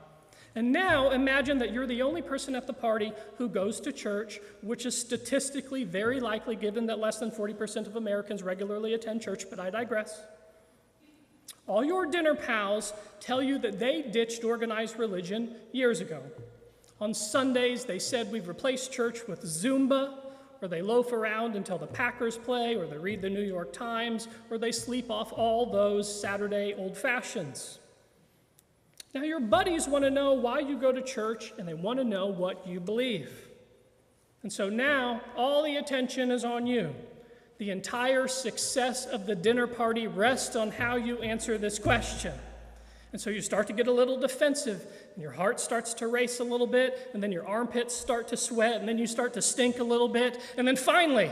And 0.55 0.71
now 0.71 1.09
imagine 1.09 1.57
that 1.59 1.73
you're 1.73 1.87
the 1.87 2.03
only 2.03 2.21
person 2.21 2.53
at 2.55 2.67
the 2.67 2.73
party 2.73 3.11
who 3.37 3.49
goes 3.49 3.79
to 3.81 3.91
church, 3.91 4.39
which 4.61 4.85
is 4.85 4.99
statistically 4.99 5.83
very 5.83 6.19
likely 6.19 6.55
given 6.55 6.85
that 6.87 6.99
less 6.99 7.17
than 7.17 7.31
40% 7.31 7.87
of 7.87 7.95
Americans 7.95 8.43
regularly 8.43 8.93
attend 8.93 9.21
church, 9.21 9.45
but 9.49 9.59
I 9.59 9.71
digress. 9.71 10.21
All 11.65 11.83
your 11.83 12.05
dinner 12.05 12.35
pals 12.35 12.93
tell 13.19 13.41
you 13.41 13.57
that 13.59 13.79
they 13.79 14.03
ditched 14.03 14.43
organized 14.43 14.99
religion 14.99 15.55
years 15.71 16.01
ago. 16.01 16.21
On 17.01 17.13
Sundays, 17.13 17.85
they 17.85 17.99
said 17.99 18.31
we've 18.31 18.47
replaced 18.47 18.91
church 18.91 19.27
with 19.27 19.43
Zumba, 19.43 20.19
or 20.61 20.67
they 20.67 20.81
loaf 20.81 21.11
around 21.11 21.55
until 21.55 21.77
the 21.77 21.87
Packers 21.87 22.37
play, 22.37 22.75
or 22.75 22.85
they 22.85 22.97
read 22.97 23.21
the 23.21 23.29
New 23.29 23.41
York 23.41 23.73
Times, 23.73 24.27
or 24.51 24.57
they 24.57 24.71
sleep 24.71 25.09
off 25.09 25.33
all 25.33 25.65
those 25.65 26.21
Saturday 26.21 26.75
old 26.77 26.97
fashions. 26.97 27.79
Now, 29.13 29.21
your 29.21 29.39
buddies 29.39 29.87
want 29.87 30.05
to 30.05 30.09
know 30.09 30.33
why 30.33 30.59
you 30.59 30.77
go 30.77 30.91
to 30.91 31.01
church, 31.01 31.53
and 31.59 31.67
they 31.67 31.75
want 31.75 31.99
to 31.99 32.03
know 32.03 32.27
what 32.27 32.67
you 32.67 32.79
believe. 32.79 33.31
And 34.41 34.51
so 34.51 34.69
now, 34.69 35.21
all 35.37 35.63
the 35.63 35.75
attention 35.77 36.31
is 36.31 36.43
on 36.43 36.65
you. 36.65 36.95
The 37.59 37.69
entire 37.69 38.27
success 38.27 39.05
of 39.05 39.27
the 39.27 39.35
dinner 39.35 39.67
party 39.67 40.07
rests 40.07 40.55
on 40.55 40.71
how 40.71 40.95
you 40.95 41.19
answer 41.19 41.59
this 41.59 41.77
question. 41.77 42.33
And 43.11 43.21
so 43.21 43.29
you 43.29 43.41
start 43.41 43.67
to 43.67 43.73
get 43.73 43.87
a 43.87 43.91
little 43.91 44.19
defensive, 44.19 44.83
and 45.13 45.21
your 45.21 45.31
heart 45.31 45.59
starts 45.59 45.93
to 45.95 46.07
race 46.07 46.39
a 46.39 46.43
little 46.43 46.65
bit, 46.65 47.11
and 47.13 47.21
then 47.21 47.31
your 47.31 47.47
armpits 47.47 47.95
start 47.95 48.27
to 48.29 48.37
sweat, 48.37 48.79
and 48.79 48.89
then 48.89 48.97
you 48.97 49.05
start 49.05 49.33
to 49.35 49.41
stink 49.43 49.77
a 49.77 49.83
little 49.83 50.09
bit, 50.09 50.41
and 50.57 50.67
then 50.67 50.75
finally, 50.75 51.29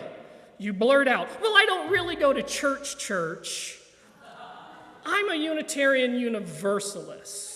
you 0.59 0.71
blurt 0.71 1.07
out, 1.07 1.27
Well, 1.41 1.53
I 1.53 1.65
don't 1.65 1.91
really 1.91 2.15
go 2.15 2.31
to 2.31 2.43
church, 2.43 2.99
church. 2.99 3.79
I'm 5.03 5.31
a 5.31 5.35
Unitarian 5.35 6.13
Universalist. 6.13 7.50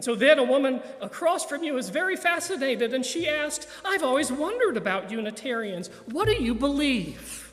And 0.00 0.04
so 0.06 0.14
then 0.14 0.38
a 0.38 0.42
woman 0.42 0.80
across 1.02 1.44
from 1.44 1.62
you 1.62 1.76
is 1.76 1.90
very 1.90 2.16
fascinated 2.16 2.94
and 2.94 3.04
she 3.04 3.28
asked, 3.28 3.68
I've 3.84 4.02
always 4.02 4.32
wondered 4.32 4.78
about 4.78 5.10
Unitarians. 5.10 5.88
What 6.06 6.26
do 6.26 6.42
you 6.42 6.54
believe? 6.54 7.52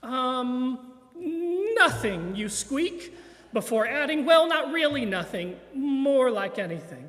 Um, 0.00 0.78
nothing, 1.16 2.36
you 2.36 2.48
squeak, 2.48 3.12
before 3.52 3.84
adding, 3.84 4.24
well, 4.24 4.46
not 4.46 4.70
really 4.70 5.04
nothing, 5.04 5.56
more 5.74 6.30
like 6.30 6.56
anything. 6.56 7.08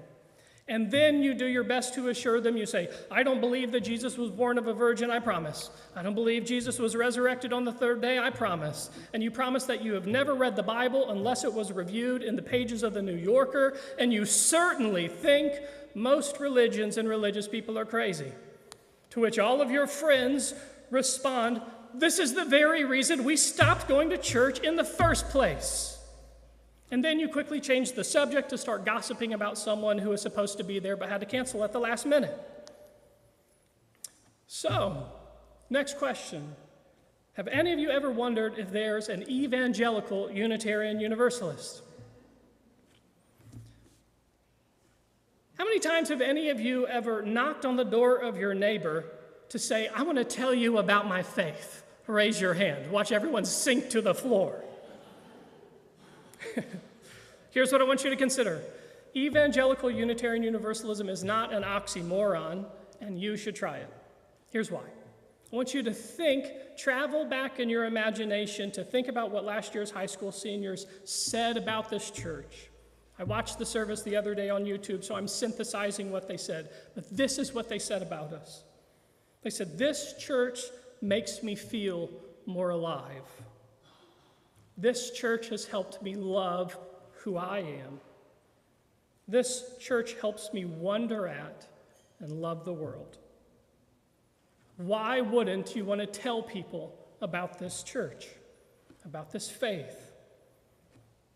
And 0.68 0.90
then 0.90 1.22
you 1.22 1.34
do 1.34 1.46
your 1.46 1.66
best 1.66 1.94
to 1.96 2.08
assure 2.08 2.40
them. 2.40 2.56
You 2.56 2.66
say, 2.66 2.90
I 3.12 3.22
don't 3.24 3.42
believe 3.42 3.74
that 3.74 3.82
Jesus 3.82 4.18
was 4.18 4.32
born 4.32 4.58
of 4.58 4.68
a 4.68 4.74
virgin, 4.74 5.12
I 5.12 5.20
promise. 5.20 5.70
I 5.94 6.04
don't 6.04 6.16
believe 6.16 6.46
Jesus 6.46 6.80
was 6.80 6.96
resurrected 6.96 7.52
on 7.52 7.66
the 7.66 7.74
third 7.74 8.02
day, 8.02 8.18
I 8.18 8.30
promise. 8.30 8.90
And 9.14 9.22
you 9.22 9.30
promise 9.30 9.66
that 9.66 9.84
you 9.84 9.94
have 9.94 10.08
never 10.08 10.34
read 10.34 10.56
the 10.56 10.64
Bible 10.64 11.10
unless 11.10 11.44
it 11.44 11.54
was 11.54 11.72
reviewed 11.72 12.24
in 12.24 12.38
the 12.38 12.42
pages 12.42 12.82
of 12.82 12.94
the 12.94 13.02
New 13.02 13.16
Yorker. 13.16 13.78
And 14.00 14.14
you 14.14 14.24
certainly 14.24 15.10
think 15.10 15.54
most 15.96 16.40
religions 16.40 16.98
and 16.98 17.10
religious 17.10 17.48
people 17.48 17.78
are 17.78 17.86
crazy. 17.86 18.32
To 19.12 19.20
which 19.20 19.40
all 19.40 19.62
of 19.62 19.70
your 19.70 19.86
friends 19.86 20.54
respond, 20.90 21.62
This 21.94 22.20
is 22.20 22.34
the 22.34 22.46
very 22.46 22.86
reason 22.86 23.26
we 23.26 23.36
stopped 23.36 23.90
going 23.90 24.12
to 24.12 24.18
church 24.18 24.60
in 24.60 24.78
the 24.78 24.86
first 24.86 25.30
place. 25.30 25.93
And 26.94 27.04
then 27.04 27.20
you 27.20 27.28
quickly 27.28 27.60
change 27.60 27.94
the 27.94 28.04
subject 28.04 28.50
to 28.52 28.58
start 28.60 28.86
gossiping 28.86 29.34
about 29.34 29.58
someone 29.58 29.98
who 29.98 30.12
was 30.12 30.22
supposed 30.22 30.60
to 30.60 30.64
be 30.64 30.78
there 30.78 30.96
but 30.96 31.10
had 31.10 31.22
to 31.22 31.26
cancel 31.26 31.64
at 31.64 31.74
the 31.74 31.80
last 31.80 32.06
minute. 32.06 32.40
So, 34.46 35.08
next 35.72 35.98
question 35.98 36.56
Have 37.34 37.48
any 37.48 37.74
of 37.74 37.80
you 37.80 37.90
ever 37.90 38.12
wondered 38.12 38.60
if 38.60 38.70
there's 38.72 39.10
an 39.10 39.28
evangelical 39.28 40.30
Unitarian 40.32 41.00
Universalist? 41.00 41.82
How 45.58 45.64
many 45.64 45.80
times 45.80 46.10
have 46.10 46.22
any 46.22 46.50
of 46.50 46.60
you 46.60 46.86
ever 46.86 47.24
knocked 47.24 47.66
on 47.66 47.76
the 47.76 47.86
door 47.86 48.18
of 48.18 48.38
your 48.38 48.54
neighbor 48.54 49.06
to 49.50 49.58
say, 49.58 49.88
I 49.88 50.04
want 50.04 50.20
to 50.20 50.24
tell 50.24 50.54
you 50.54 50.78
about 50.78 51.08
my 51.08 51.24
faith? 51.24 51.84
Raise 52.06 52.40
your 52.40 52.54
hand. 52.54 52.92
Watch 52.92 53.12
everyone 53.12 53.46
sink 53.46 53.90
to 53.90 54.02
the 54.02 54.14
floor. 54.14 54.64
Here's 57.52 57.72
what 57.72 57.82
I 57.82 57.84
want 57.84 58.04
you 58.04 58.10
to 58.10 58.16
consider 58.16 58.62
Evangelical 59.16 59.92
Unitarian 59.92 60.44
Universalism 60.44 61.08
is 61.08 61.24
not 61.24 61.54
an 61.54 61.64
oxymoron, 61.64 62.66
and 63.00 63.20
you 63.20 63.38
should 63.38 63.56
try 63.56 63.78
it. 63.78 63.90
Here's 64.50 64.72
why. 64.72 64.82
I 64.82 65.56
want 65.56 65.74
you 65.74 65.84
to 65.84 65.94
think, 65.94 66.48
travel 66.78 67.26
back 67.26 67.60
in 67.60 67.70
your 67.70 67.86
imagination 67.86 68.72
to 68.72 68.84
think 68.84 69.08
about 69.08 69.30
what 69.30 69.46
last 69.46 69.76
year's 69.76 69.92
high 69.92 70.08
school 70.08 70.32
seniors 70.32 70.88
said 71.04 71.58
about 71.58 71.90
this 71.92 72.10
church. 72.10 72.70
I 73.20 73.24
watched 73.24 73.60
the 73.60 73.66
service 73.66 74.02
the 74.02 74.16
other 74.16 74.34
day 74.34 74.50
on 74.50 74.66
YouTube, 74.66 75.04
so 75.04 75.16
I'm 75.16 75.28
synthesizing 75.28 76.12
what 76.12 76.28
they 76.28 76.38
said. 76.38 76.72
But 76.96 77.06
this 77.16 77.38
is 77.38 77.54
what 77.54 77.70
they 77.70 77.78
said 77.78 78.02
about 78.02 78.34
us. 78.34 78.64
They 79.44 79.52
said, 79.52 79.78
This 79.78 80.16
church 80.18 80.60
makes 81.02 81.44
me 81.44 81.54
feel 81.54 82.10
more 82.48 82.72
alive. 82.72 83.30
This 84.78 85.12
church 85.12 85.50
has 85.50 85.66
helped 85.66 86.02
me 86.02 86.16
love 86.16 86.78
who 87.24 87.38
I 87.38 87.60
am. 87.60 88.00
This 89.28 89.78
church 89.80 90.16
helps 90.20 90.52
me 90.54 90.66
wonder 90.66 91.28
at 91.28 91.68
and 92.20 92.32
love 92.32 92.66
the 92.66 92.74
world. 92.74 93.18
Why 94.78 95.22
wouldn't 95.22 95.76
you 95.76 95.86
want 95.86 96.02
to 96.02 96.08
tell 96.08 96.42
people 96.42 96.96
about 97.22 97.60
this 97.60 97.84
church, 97.84 98.28
about 99.06 99.32
this 99.32 99.50
faith? 99.50 100.12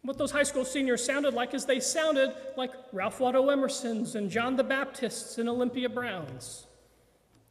What 0.02 0.18
those 0.18 0.32
high 0.32 0.44
school 0.44 0.66
seniors 0.66 1.04
sounded 1.04 1.34
like 1.34 1.54
is 1.54 1.66
they 1.66 1.80
sounded 1.80 2.34
like 2.56 2.72
Ralph 2.92 3.20
Waldo 3.20 3.50
Emerson's 3.50 4.16
and 4.16 4.30
John 4.30 4.56
the 4.56 4.64
Baptist's 4.64 5.38
and 5.38 5.48
Olympia 5.48 5.90
Brown's. 5.90 6.66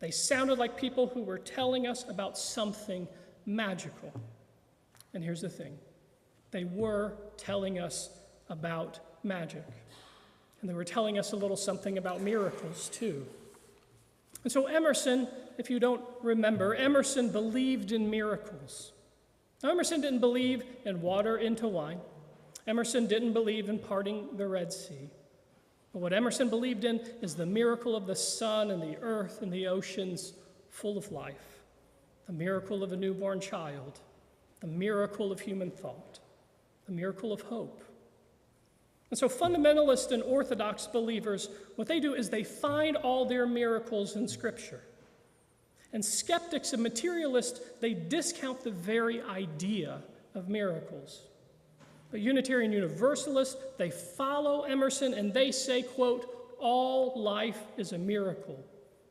They 0.00 0.10
sounded 0.10 0.58
like 0.58 0.76
people 0.76 1.06
who 1.06 1.22
were 1.22 1.38
telling 1.38 1.86
us 1.86 2.08
about 2.08 2.36
something 2.36 3.08
magical. 3.46 4.12
And 5.16 5.24
here's 5.24 5.40
the 5.40 5.48
thing 5.48 5.78
they 6.50 6.64
were 6.64 7.14
telling 7.38 7.78
us 7.78 8.10
about 8.50 9.00
magic. 9.24 9.64
And 10.60 10.68
they 10.68 10.74
were 10.74 10.84
telling 10.84 11.18
us 11.18 11.32
a 11.32 11.36
little 11.36 11.56
something 11.56 11.96
about 11.96 12.20
miracles, 12.20 12.90
too. 12.90 13.26
And 14.42 14.52
so, 14.52 14.66
Emerson, 14.66 15.26
if 15.56 15.70
you 15.70 15.80
don't 15.80 16.02
remember, 16.22 16.74
Emerson 16.74 17.30
believed 17.30 17.92
in 17.92 18.10
miracles. 18.10 18.92
Now, 19.62 19.70
Emerson 19.70 20.02
didn't 20.02 20.18
believe 20.18 20.64
in 20.84 21.00
water 21.00 21.38
into 21.38 21.66
wine, 21.66 22.00
Emerson 22.66 23.06
didn't 23.06 23.32
believe 23.32 23.70
in 23.70 23.78
parting 23.78 24.36
the 24.36 24.46
Red 24.46 24.70
Sea. 24.70 25.08
But 25.94 26.00
what 26.00 26.12
Emerson 26.12 26.50
believed 26.50 26.84
in 26.84 27.00
is 27.22 27.34
the 27.34 27.46
miracle 27.46 27.96
of 27.96 28.06
the 28.06 28.16
sun 28.16 28.70
and 28.70 28.82
the 28.82 28.98
earth 29.00 29.40
and 29.40 29.50
the 29.50 29.66
oceans 29.66 30.34
full 30.68 30.98
of 30.98 31.10
life, 31.10 31.62
the 32.26 32.34
miracle 32.34 32.84
of 32.84 32.92
a 32.92 32.96
newborn 32.96 33.40
child, 33.40 34.00
the 34.60 34.66
miracle 34.66 35.32
of 35.32 35.40
human 35.40 35.70
thought, 35.70 36.18
the 36.86 36.92
miracle 36.92 37.32
of 37.32 37.42
hope. 37.42 37.82
And 39.10 39.18
so, 39.18 39.28
fundamentalist 39.28 40.10
and 40.10 40.22
orthodox 40.22 40.86
believers, 40.86 41.48
what 41.76 41.86
they 41.86 42.00
do 42.00 42.14
is 42.14 42.28
they 42.28 42.42
find 42.42 42.96
all 42.96 43.24
their 43.24 43.46
miracles 43.46 44.16
in 44.16 44.26
Scripture. 44.26 44.82
And 45.92 46.04
skeptics 46.04 46.72
and 46.72 46.82
materialists, 46.82 47.60
they 47.80 47.94
discount 47.94 48.62
the 48.64 48.72
very 48.72 49.22
idea 49.22 50.02
of 50.34 50.48
miracles. 50.48 51.22
But 52.10 52.20
Unitarian 52.20 52.72
Universalists, 52.72 53.56
they 53.78 53.90
follow 53.90 54.62
Emerson 54.62 55.14
and 55.14 55.32
they 55.32 55.52
say, 55.52 55.82
quote, 55.82 56.54
all 56.58 57.20
life 57.20 57.60
is 57.76 57.92
a 57.92 57.98
miracle, 57.98 58.58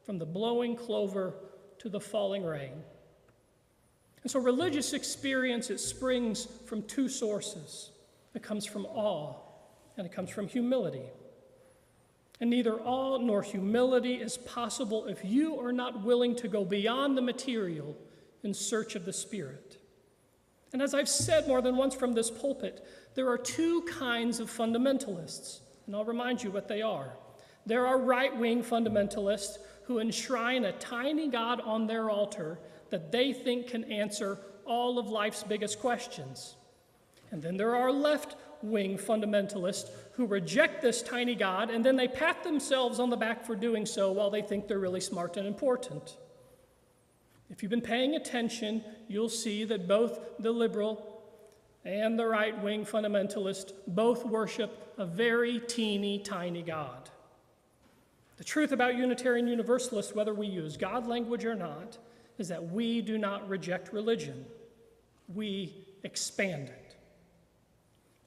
from 0.05 0.17
the 0.17 0.25
blowing 0.25 0.75
clover 0.75 1.33
to 1.79 1.89
the 1.89 1.99
falling 1.99 2.43
rain. 2.43 2.83
And 4.25 4.31
so 4.31 4.39
religious 4.39 4.93
experience, 4.93 5.69
it 5.69 5.79
springs 5.79 6.47
from 6.65 6.81
two 6.81 7.07
sources. 7.07 7.91
It 8.33 8.41
comes 8.41 8.65
from 8.65 8.87
awe 8.87 9.35
and 9.97 10.07
it 10.07 10.11
comes 10.11 10.31
from 10.31 10.47
humility. 10.47 11.05
And 12.41 12.49
neither 12.49 12.73
awe 12.79 13.19
nor 13.19 13.43
humility 13.43 14.15
is 14.15 14.39
possible 14.39 15.05
if 15.05 15.23
you 15.23 15.59
are 15.59 15.71
not 15.71 16.03
willing 16.03 16.35
to 16.37 16.47
go 16.47 16.65
beyond 16.65 17.15
the 17.15 17.21
material 17.21 17.95
in 18.41 18.55
search 18.55 18.95
of 18.95 19.05
the 19.05 19.13
Spirit. 19.13 19.77
And 20.73 20.81
as 20.81 20.95
I've 20.95 21.07
said 21.07 21.47
more 21.47 21.61
than 21.61 21.77
once 21.77 21.93
from 21.93 22.13
this 22.13 22.31
pulpit, 22.31 22.83
there 23.13 23.29
are 23.29 23.37
two 23.37 23.83
kinds 23.83 24.39
of 24.39 24.49
fundamentalists, 24.49 25.59
and 25.85 25.95
I'll 25.95 26.03
remind 26.03 26.41
you 26.41 26.49
what 26.49 26.67
they 26.67 26.81
are. 26.81 27.11
There 27.67 27.85
are 27.85 27.99
right 27.99 28.35
wing 28.35 28.63
fundamentalists 28.63 29.59
who 29.83 29.99
enshrine 29.99 30.65
a 30.65 30.71
tiny 30.71 31.27
God 31.27 31.61
on 31.61 31.85
their 31.85 32.09
altar 32.09 32.57
that 32.95 33.11
they 33.11 33.33
think 33.33 33.67
can 33.67 33.83
answer 33.91 34.39
all 34.63 34.97
of 34.97 35.09
life's 35.09 35.43
biggest 35.43 35.81
questions. 35.81 36.55
And 37.29 37.43
then 37.43 37.57
there 37.57 37.75
are 37.75 37.91
left 37.91 38.37
wing 38.61 38.97
fundamentalists 38.97 39.89
who 40.13 40.25
reject 40.25 40.81
this 40.81 41.01
tiny 41.01 41.35
God 41.35 41.69
and 41.69 41.83
then 41.83 41.97
they 41.97 42.07
pat 42.07 42.41
themselves 42.45 43.01
on 43.01 43.09
the 43.09 43.17
back 43.17 43.45
for 43.45 43.53
doing 43.53 43.85
so 43.85 44.13
while 44.13 44.29
they 44.29 44.41
think 44.41 44.69
they're 44.69 44.79
really 44.79 45.01
smart 45.01 45.35
and 45.35 45.45
important. 45.45 46.15
If 47.49 47.61
you've 47.61 47.69
been 47.69 47.81
paying 47.81 48.15
attention, 48.15 48.81
you'll 49.09 49.27
see 49.27 49.65
that 49.65 49.89
both 49.89 50.17
the 50.39 50.53
liberal 50.53 51.21
and 51.83 52.17
the 52.17 52.25
right 52.25 52.57
wing 52.63 52.85
fundamentalist 52.85 53.73
both 53.87 54.25
worship 54.25 54.93
a 54.97 55.05
very 55.05 55.59
teeny 55.59 56.19
tiny 56.19 56.61
God. 56.61 57.09
The 58.37 58.45
truth 58.45 58.71
about 58.71 58.95
Unitarian 58.95 59.49
Universalists, 59.49 60.15
whether 60.15 60.33
we 60.33 60.47
use 60.47 60.77
God 60.77 61.07
language 61.07 61.43
or 61.43 61.55
not, 61.55 61.97
is 62.37 62.47
that 62.49 62.71
we 62.71 63.01
do 63.01 63.17
not 63.17 63.47
reject 63.47 63.93
religion, 63.93 64.45
we 65.33 65.73
expand 66.03 66.69
it. 66.69 66.95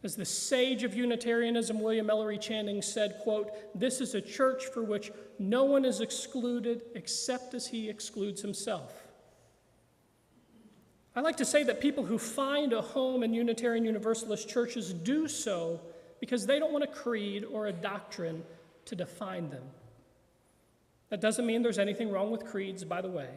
As 0.05 0.15
the 0.15 0.25
sage 0.25 0.85
of 0.85 0.95
Unitarianism, 0.95 1.81
William 1.81 2.09
Ellery 2.09 2.39
Channing, 2.39 2.83
said, 2.83 3.19
quote, 3.23 3.51
This 3.75 4.01
is 4.01 4.15
a 4.15 4.21
church 4.21 4.67
for 4.67 4.85
which 4.85 5.11
no 5.41 5.65
one 5.65 5.85
is 5.85 6.01
excluded 6.01 6.83
except 6.95 7.53
as 7.55 7.67
he 7.67 7.89
excludes 7.89 8.41
himself. 8.41 8.93
I 11.17 11.21
like 11.21 11.37
to 11.39 11.45
say 11.45 11.65
that 11.65 11.81
people 11.81 12.05
who 12.05 12.17
find 12.17 12.73
a 12.73 12.81
home 12.81 13.25
in 13.25 13.35
Unitarian 13.35 13.85
Universalist 13.85 14.49
churches 14.49 14.93
do 14.93 15.27
so 15.27 15.81
because 16.21 16.47
they 16.47 16.61
don't 16.61 16.73
want 16.73 16.85
a 16.85 16.89
creed 16.89 17.45
or 17.45 17.67
a 17.67 17.73
doctrine 17.73 18.45
to 18.85 18.95
define 18.95 19.51
them. 19.51 19.65
That 21.09 21.21
doesn't 21.21 21.45
mean 21.45 21.63
there's 21.63 21.79
anything 21.79 22.11
wrong 22.11 22.31
with 22.31 22.45
creeds, 22.45 22.85
by 22.85 23.01
the 23.01 23.09
way. 23.09 23.29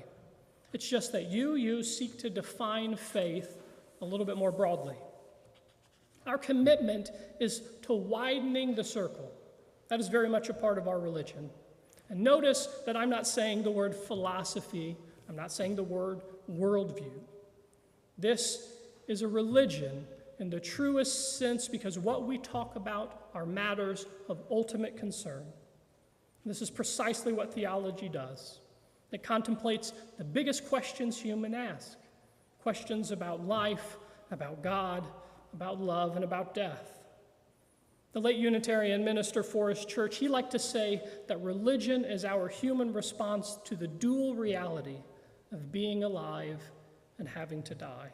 It's 0.74 0.88
just 0.88 1.12
that 1.12 1.28
you, 1.30 1.56
you 1.56 1.84
seek 1.84 2.18
to 2.20 2.30
define 2.30 2.96
faith 2.96 3.58
a 4.02 4.06
little 4.06 4.26
bit 4.26 4.38
more 4.38 4.52
broadly. 4.52 4.96
Our 6.26 6.38
commitment 6.38 7.10
is 7.40 7.62
to 7.84 7.94
widening 7.94 8.76
the 8.76 8.84
circle. 8.84 9.32
That 9.90 10.00
is 10.00 10.08
very 10.08 10.30
much 10.30 10.50
a 10.50 10.54
part 10.54 10.78
of 10.78 10.88
our 10.88 11.00
religion. 11.00 11.50
And 12.10 12.22
notice 12.22 12.68
that 12.86 12.96
I'm 12.96 13.10
not 13.10 13.28
saying 13.28 13.64
the 13.64 13.72
word 13.72 13.96
philosophy, 13.96 14.96
I'm 15.28 15.36
not 15.36 15.52
saying 15.52 15.76
the 15.76 15.84
word 15.84 16.22
worldview. 16.50 17.12
This 18.18 18.74
is 19.08 19.22
a 19.22 19.28
religion 19.28 20.06
in 20.40 20.50
the 20.50 20.60
truest 20.60 21.38
sense 21.38 21.68
because 21.68 22.00
what 22.00 22.26
we 22.26 22.38
talk 22.38 22.76
about 22.76 23.30
are 23.34 23.46
matters 23.46 24.06
of 24.30 24.42
ultimate 24.50 24.98
concern. 24.98 25.44
This 26.46 26.62
is 26.62 26.72
precisely 26.72 27.34
what 27.34 27.54
theology 27.54 28.10
does. 28.10 28.61
It 29.12 29.24
contemplates 29.24 29.94
the 30.18 30.24
biggest 30.24 30.68
questions 30.70 31.20
human 31.20 31.54
ask 31.54 31.98
questions 32.62 33.10
about 33.10 33.48
life, 33.48 33.98
about 34.30 34.62
God, 34.62 35.04
about 35.54 35.82
love, 35.82 36.16
and 36.16 36.24
about 36.24 36.54
death. 36.54 37.00
The 38.14 38.22
late 38.22 38.38
Unitarian 38.38 39.04
minister 39.04 39.42
Forrest 39.42 39.90
Church, 39.90 40.18
he 40.18 40.28
liked 40.28 40.52
to 40.52 40.60
say 40.60 41.02
that 41.28 41.42
religion 41.42 42.06
is 42.06 42.24
our 42.24 42.48
human 42.48 42.94
response 42.94 43.58
to 43.66 43.76
the 43.76 43.88
dual 43.88 44.36
reality 44.36 44.98
of 45.52 45.72
being 45.72 46.04
alive 46.04 46.62
and 47.18 47.28
having 47.28 47.64
to 47.64 47.74
die. 47.74 48.12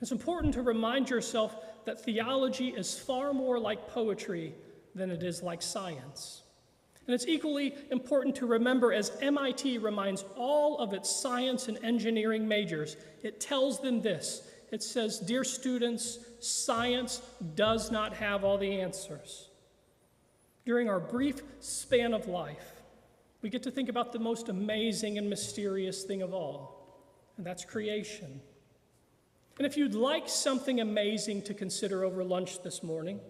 It's 0.00 0.12
important 0.12 0.54
to 0.54 0.62
remind 0.62 1.10
yourself 1.10 1.56
that 1.86 2.04
theology 2.04 2.68
is 2.68 2.96
far 2.96 3.32
more 3.32 3.58
like 3.58 3.88
poetry 3.88 4.54
than 4.94 5.10
it 5.10 5.24
is 5.24 5.42
like 5.42 5.60
science. 5.60 6.43
And 7.06 7.14
it's 7.14 7.26
equally 7.26 7.74
important 7.90 8.36
to 8.36 8.46
remember 8.46 8.92
as 8.92 9.12
MIT 9.20 9.78
reminds 9.78 10.24
all 10.36 10.78
of 10.78 10.94
its 10.94 11.10
science 11.10 11.68
and 11.68 11.82
engineering 11.84 12.48
majors, 12.48 12.96
it 13.22 13.40
tells 13.40 13.80
them 13.80 14.00
this. 14.00 14.48
It 14.70 14.82
says, 14.82 15.18
Dear 15.18 15.44
students, 15.44 16.18
science 16.40 17.20
does 17.54 17.90
not 17.90 18.14
have 18.14 18.42
all 18.42 18.56
the 18.56 18.80
answers. 18.80 19.50
During 20.64 20.88
our 20.88 20.98
brief 20.98 21.42
span 21.60 22.14
of 22.14 22.26
life, 22.26 22.82
we 23.42 23.50
get 23.50 23.62
to 23.64 23.70
think 23.70 23.90
about 23.90 24.12
the 24.12 24.18
most 24.18 24.48
amazing 24.48 25.18
and 25.18 25.28
mysterious 25.28 26.04
thing 26.04 26.22
of 26.22 26.32
all, 26.32 26.96
and 27.36 27.44
that's 27.44 27.66
creation. 27.66 28.40
And 29.58 29.66
if 29.66 29.76
you'd 29.76 29.94
like 29.94 30.28
something 30.28 30.80
amazing 30.80 31.42
to 31.42 31.54
consider 31.54 32.02
over 32.02 32.24
lunch 32.24 32.62
this 32.62 32.82
morning, 32.82 33.20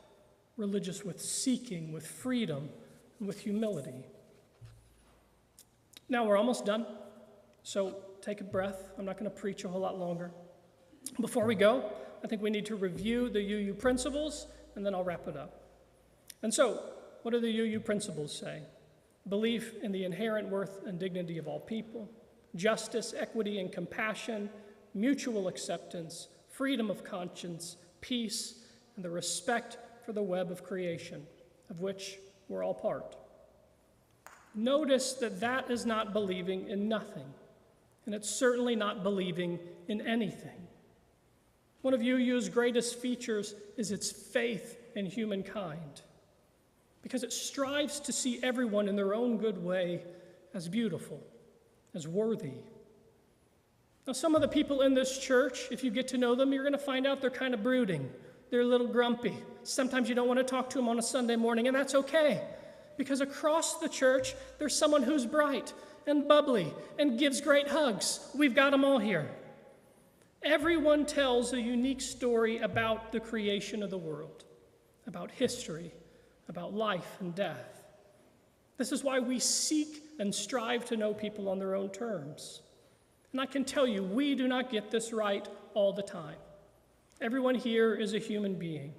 religious 0.56 1.04
with 1.04 1.20
seeking, 1.20 1.92
with 1.92 2.06
freedom, 2.06 2.70
and 3.18 3.28
with 3.28 3.40
humility. 3.40 4.06
Now 6.08 6.24
we're 6.24 6.38
almost 6.38 6.64
done, 6.64 6.86
so 7.62 7.96
take 8.28 8.42
a 8.42 8.44
breath. 8.44 8.90
I'm 8.98 9.06
not 9.06 9.18
going 9.18 9.30
to 9.30 9.34
preach 9.34 9.64
a 9.64 9.68
whole 9.68 9.80
lot 9.80 9.98
longer. 9.98 10.30
Before 11.18 11.46
we 11.46 11.54
go, 11.54 11.90
I 12.22 12.26
think 12.26 12.42
we 12.42 12.50
need 12.50 12.66
to 12.66 12.76
review 12.76 13.30
the 13.30 13.40
UU 13.40 13.72
principles, 13.74 14.48
and 14.74 14.84
then 14.84 14.94
I'll 14.94 15.02
wrap 15.02 15.26
it 15.28 15.34
up. 15.34 15.62
And 16.42 16.52
so, 16.52 16.82
what 17.22 17.30
do 17.30 17.40
the 17.40 17.60
UU 17.60 17.80
principles 17.80 18.36
say? 18.36 18.60
Belief 19.30 19.76
in 19.82 19.92
the 19.92 20.04
inherent 20.04 20.50
worth 20.50 20.84
and 20.84 20.98
dignity 20.98 21.38
of 21.38 21.48
all 21.48 21.58
people, 21.58 22.10
justice, 22.54 23.14
equity, 23.16 23.60
and 23.60 23.72
compassion, 23.72 24.50
mutual 24.92 25.48
acceptance, 25.48 26.28
freedom 26.50 26.90
of 26.90 27.04
conscience, 27.04 27.78
peace, 28.02 28.62
and 28.96 29.04
the 29.04 29.10
respect 29.10 29.78
for 30.04 30.12
the 30.12 30.22
web 30.22 30.50
of 30.50 30.62
creation, 30.62 31.26
of 31.70 31.80
which 31.80 32.18
we're 32.50 32.62
all 32.62 32.74
part. 32.74 33.16
Notice 34.54 35.14
that 35.14 35.40
that 35.40 35.70
is 35.70 35.86
not 35.86 36.12
believing 36.12 36.68
in 36.68 36.88
nothing, 36.88 37.32
and 38.08 38.14
it's 38.14 38.30
certainly 38.30 38.74
not 38.74 39.02
believing 39.02 39.58
in 39.86 40.00
anything. 40.00 40.66
One 41.82 41.92
of 41.92 42.02
UU's 42.02 42.48
greatest 42.48 42.98
features 42.98 43.54
is 43.76 43.92
its 43.92 44.10
faith 44.10 44.78
in 44.96 45.04
humankind, 45.04 46.00
because 47.02 47.22
it 47.22 47.34
strives 47.34 48.00
to 48.00 48.10
see 48.10 48.40
everyone 48.42 48.88
in 48.88 48.96
their 48.96 49.12
own 49.12 49.36
good 49.36 49.62
way 49.62 50.04
as 50.54 50.70
beautiful, 50.70 51.22
as 51.94 52.08
worthy. 52.08 52.54
Now, 54.06 54.14
some 54.14 54.34
of 54.34 54.40
the 54.40 54.48
people 54.48 54.80
in 54.80 54.94
this 54.94 55.18
church, 55.18 55.68
if 55.70 55.84
you 55.84 55.90
get 55.90 56.08
to 56.08 56.16
know 56.16 56.34
them, 56.34 56.50
you're 56.50 56.64
going 56.64 56.72
to 56.72 56.78
find 56.78 57.06
out 57.06 57.20
they're 57.20 57.28
kind 57.28 57.52
of 57.52 57.62
brooding. 57.62 58.08
They're 58.48 58.62
a 58.62 58.64
little 58.64 58.88
grumpy. 58.88 59.36
Sometimes 59.64 60.08
you 60.08 60.14
don't 60.14 60.28
want 60.28 60.38
to 60.38 60.44
talk 60.44 60.70
to 60.70 60.78
them 60.78 60.88
on 60.88 60.98
a 60.98 61.02
Sunday 61.02 61.36
morning, 61.36 61.66
and 61.66 61.76
that's 61.76 61.94
okay. 61.94 62.40
Because 62.96 63.20
across 63.20 63.80
the 63.80 63.88
church, 63.90 64.34
there's 64.58 64.74
someone 64.74 65.02
who's 65.02 65.26
bright 65.26 65.74
and 66.08 66.26
bubbly 66.26 66.72
and 66.98 67.18
gives 67.18 67.40
great 67.40 67.68
hugs. 67.68 68.30
We've 68.34 68.54
got 68.54 68.70
them 68.70 68.84
all 68.84 68.98
here. 68.98 69.30
Everyone 70.42 71.04
tells 71.04 71.52
a 71.52 71.60
unique 71.60 72.00
story 72.00 72.58
about 72.58 73.12
the 73.12 73.20
creation 73.20 73.82
of 73.82 73.90
the 73.90 73.98
world, 73.98 74.44
about 75.06 75.30
history, 75.30 75.92
about 76.48 76.72
life 76.72 77.16
and 77.20 77.34
death. 77.34 77.84
This 78.76 78.92
is 78.92 79.02
why 79.02 79.18
we 79.18 79.38
seek 79.38 80.04
and 80.20 80.34
strive 80.34 80.84
to 80.86 80.96
know 80.96 81.12
people 81.12 81.48
on 81.48 81.58
their 81.58 81.74
own 81.74 81.90
terms. 81.90 82.62
And 83.32 83.40
I 83.40 83.46
can 83.46 83.64
tell 83.64 83.86
you, 83.86 84.02
we 84.02 84.34
do 84.34 84.48
not 84.48 84.70
get 84.70 84.90
this 84.90 85.12
right 85.12 85.46
all 85.74 85.92
the 85.92 86.02
time. 86.02 86.36
Everyone 87.20 87.56
here 87.56 87.94
is 87.94 88.14
a 88.14 88.18
human 88.18 88.54
being. 88.54 88.94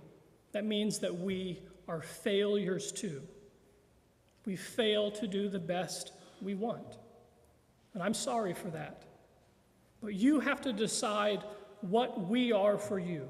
That 0.51 0.65
means 0.65 0.99
that 0.99 1.17
we 1.17 1.61
are 1.87 2.01
failures 2.01 2.91
too. 2.91 3.21
We 4.45 4.55
fail 4.55 5.09
to 5.11 5.27
do 5.27 5.47
the 5.47 5.59
best 5.59 6.11
we 6.41 6.53
want. 6.53 6.98
And 7.93 8.03
I'm 8.03 8.13
sorry 8.13 8.53
for 8.53 8.69
that. 8.69 9.03
But 10.01 10.13
you 10.13 10.39
have 10.39 10.61
to 10.61 10.73
decide 10.73 11.43
what 11.81 12.27
we 12.27 12.51
are 12.51 12.77
for 12.77 12.99
you 12.99 13.27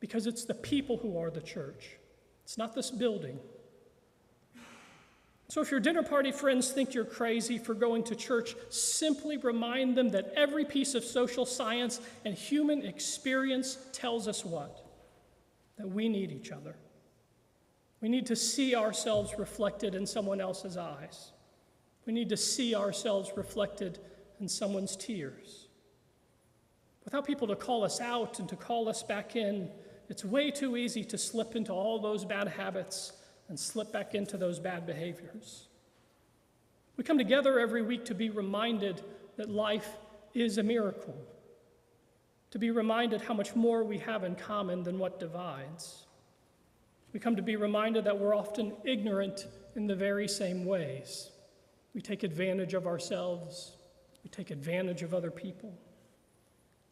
because 0.00 0.26
it's 0.26 0.44
the 0.44 0.54
people 0.54 0.96
who 0.96 1.18
are 1.18 1.30
the 1.30 1.40
church, 1.40 1.96
it's 2.44 2.58
not 2.58 2.74
this 2.74 2.90
building. 2.90 3.38
So, 5.50 5.62
if 5.62 5.70
your 5.70 5.80
dinner 5.80 6.02
party 6.02 6.30
friends 6.30 6.70
think 6.70 6.92
you're 6.92 7.06
crazy 7.06 7.56
for 7.56 7.72
going 7.72 8.04
to 8.04 8.14
church, 8.14 8.54
simply 8.68 9.38
remind 9.38 9.96
them 9.96 10.10
that 10.10 10.34
every 10.36 10.66
piece 10.66 10.94
of 10.94 11.02
social 11.02 11.46
science 11.46 12.02
and 12.26 12.34
human 12.34 12.84
experience 12.84 13.78
tells 13.94 14.28
us 14.28 14.44
what? 14.44 14.84
That 15.78 15.88
we 15.88 16.10
need 16.10 16.32
each 16.32 16.52
other. 16.52 16.76
We 18.02 18.10
need 18.10 18.26
to 18.26 18.36
see 18.36 18.74
ourselves 18.74 19.38
reflected 19.38 19.94
in 19.94 20.06
someone 20.06 20.40
else's 20.40 20.76
eyes. 20.76 21.32
We 22.08 22.14
need 22.14 22.30
to 22.30 22.38
see 22.38 22.74
ourselves 22.74 23.32
reflected 23.36 23.98
in 24.40 24.48
someone's 24.48 24.96
tears. 24.96 25.68
Without 27.04 27.26
people 27.26 27.46
to 27.48 27.54
call 27.54 27.84
us 27.84 28.00
out 28.00 28.38
and 28.38 28.48
to 28.48 28.56
call 28.56 28.88
us 28.88 29.02
back 29.02 29.36
in, 29.36 29.68
it's 30.08 30.24
way 30.24 30.50
too 30.50 30.78
easy 30.78 31.04
to 31.04 31.18
slip 31.18 31.54
into 31.54 31.70
all 31.70 31.98
those 31.98 32.24
bad 32.24 32.48
habits 32.48 33.12
and 33.50 33.60
slip 33.60 33.92
back 33.92 34.14
into 34.14 34.38
those 34.38 34.58
bad 34.58 34.86
behaviors. 34.86 35.66
We 36.96 37.04
come 37.04 37.18
together 37.18 37.60
every 37.60 37.82
week 37.82 38.06
to 38.06 38.14
be 38.14 38.30
reminded 38.30 39.02
that 39.36 39.50
life 39.50 39.90
is 40.32 40.56
a 40.56 40.62
miracle, 40.62 41.14
to 42.52 42.58
be 42.58 42.70
reminded 42.70 43.20
how 43.20 43.34
much 43.34 43.54
more 43.54 43.84
we 43.84 43.98
have 43.98 44.24
in 44.24 44.34
common 44.34 44.82
than 44.82 44.98
what 44.98 45.20
divides. 45.20 46.06
We 47.12 47.20
come 47.20 47.36
to 47.36 47.42
be 47.42 47.56
reminded 47.56 48.04
that 48.04 48.18
we're 48.18 48.34
often 48.34 48.72
ignorant 48.84 49.46
in 49.76 49.86
the 49.86 49.94
very 49.94 50.26
same 50.26 50.64
ways. 50.64 51.32
We 51.94 52.00
take 52.00 52.22
advantage 52.22 52.74
of 52.74 52.86
ourselves, 52.86 53.76
we 54.22 54.30
take 54.30 54.50
advantage 54.50 55.02
of 55.02 55.14
other 55.14 55.30
people. 55.30 55.76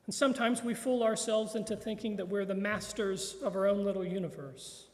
And 0.06 0.14
sometimes 0.14 0.62
we 0.62 0.74
fool 0.74 1.02
ourselves 1.02 1.56
into 1.56 1.76
thinking 1.76 2.16
that 2.16 2.28
we're 2.28 2.44
the 2.44 2.54
masters 2.54 3.36
of 3.42 3.56
our 3.56 3.66
own 3.66 3.84
little 3.84 4.04
universe. 4.04 4.86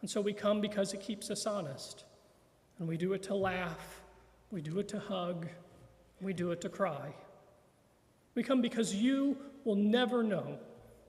And 0.00 0.08
so 0.08 0.20
we 0.20 0.32
come 0.32 0.60
because 0.60 0.94
it 0.94 1.00
keeps 1.00 1.30
us 1.30 1.46
honest. 1.46 2.04
And 2.78 2.88
we 2.88 2.96
do 2.96 3.12
it 3.12 3.22
to 3.24 3.34
laugh, 3.34 4.00
we 4.50 4.62
do 4.62 4.78
it 4.78 4.88
to 4.88 4.98
hug, 4.98 5.48
we 6.20 6.32
do 6.32 6.50
it 6.52 6.60
to 6.62 6.68
cry. 6.68 7.14
We 8.34 8.42
come 8.42 8.62
because 8.62 8.94
you 8.94 9.36
will 9.64 9.76
never 9.76 10.22
know 10.22 10.58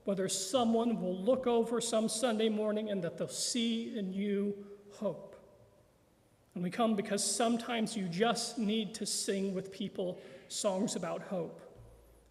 whether 0.04 0.28
someone 0.28 1.00
will 1.00 1.16
look 1.16 1.46
over 1.46 1.80
some 1.80 2.08
Sunday 2.08 2.48
morning 2.48 2.90
and 2.90 3.02
that 3.04 3.16
they'll 3.16 3.28
see 3.28 3.96
in 3.96 4.12
you 4.12 4.54
hope. 4.94 5.31
And 6.54 6.62
we 6.62 6.70
come 6.70 6.94
because 6.94 7.24
sometimes 7.24 7.96
you 7.96 8.08
just 8.08 8.58
need 8.58 8.94
to 8.94 9.06
sing 9.06 9.54
with 9.54 9.72
people 9.72 10.18
songs 10.48 10.96
about 10.96 11.22
hope, 11.22 11.60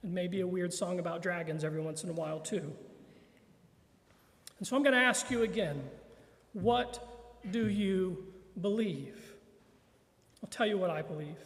and 0.03 0.13
maybe 0.13 0.41
a 0.41 0.47
weird 0.47 0.73
song 0.73 0.99
about 0.99 1.21
dragons 1.21 1.63
every 1.63 1.81
once 1.81 2.03
in 2.03 2.09
a 2.09 2.13
while, 2.13 2.39
too. 2.39 2.71
And 4.59 4.67
so 4.67 4.75
I'm 4.75 4.83
going 4.83 4.93
to 4.93 5.01
ask 5.01 5.31
you 5.31 5.41
again 5.41 5.81
what 6.53 7.07
do 7.49 7.67
you 7.69 8.27
believe? 8.59 9.33
I'll 10.43 10.49
tell 10.49 10.67
you 10.67 10.77
what 10.77 10.89
I 10.89 11.01
believe. 11.01 11.37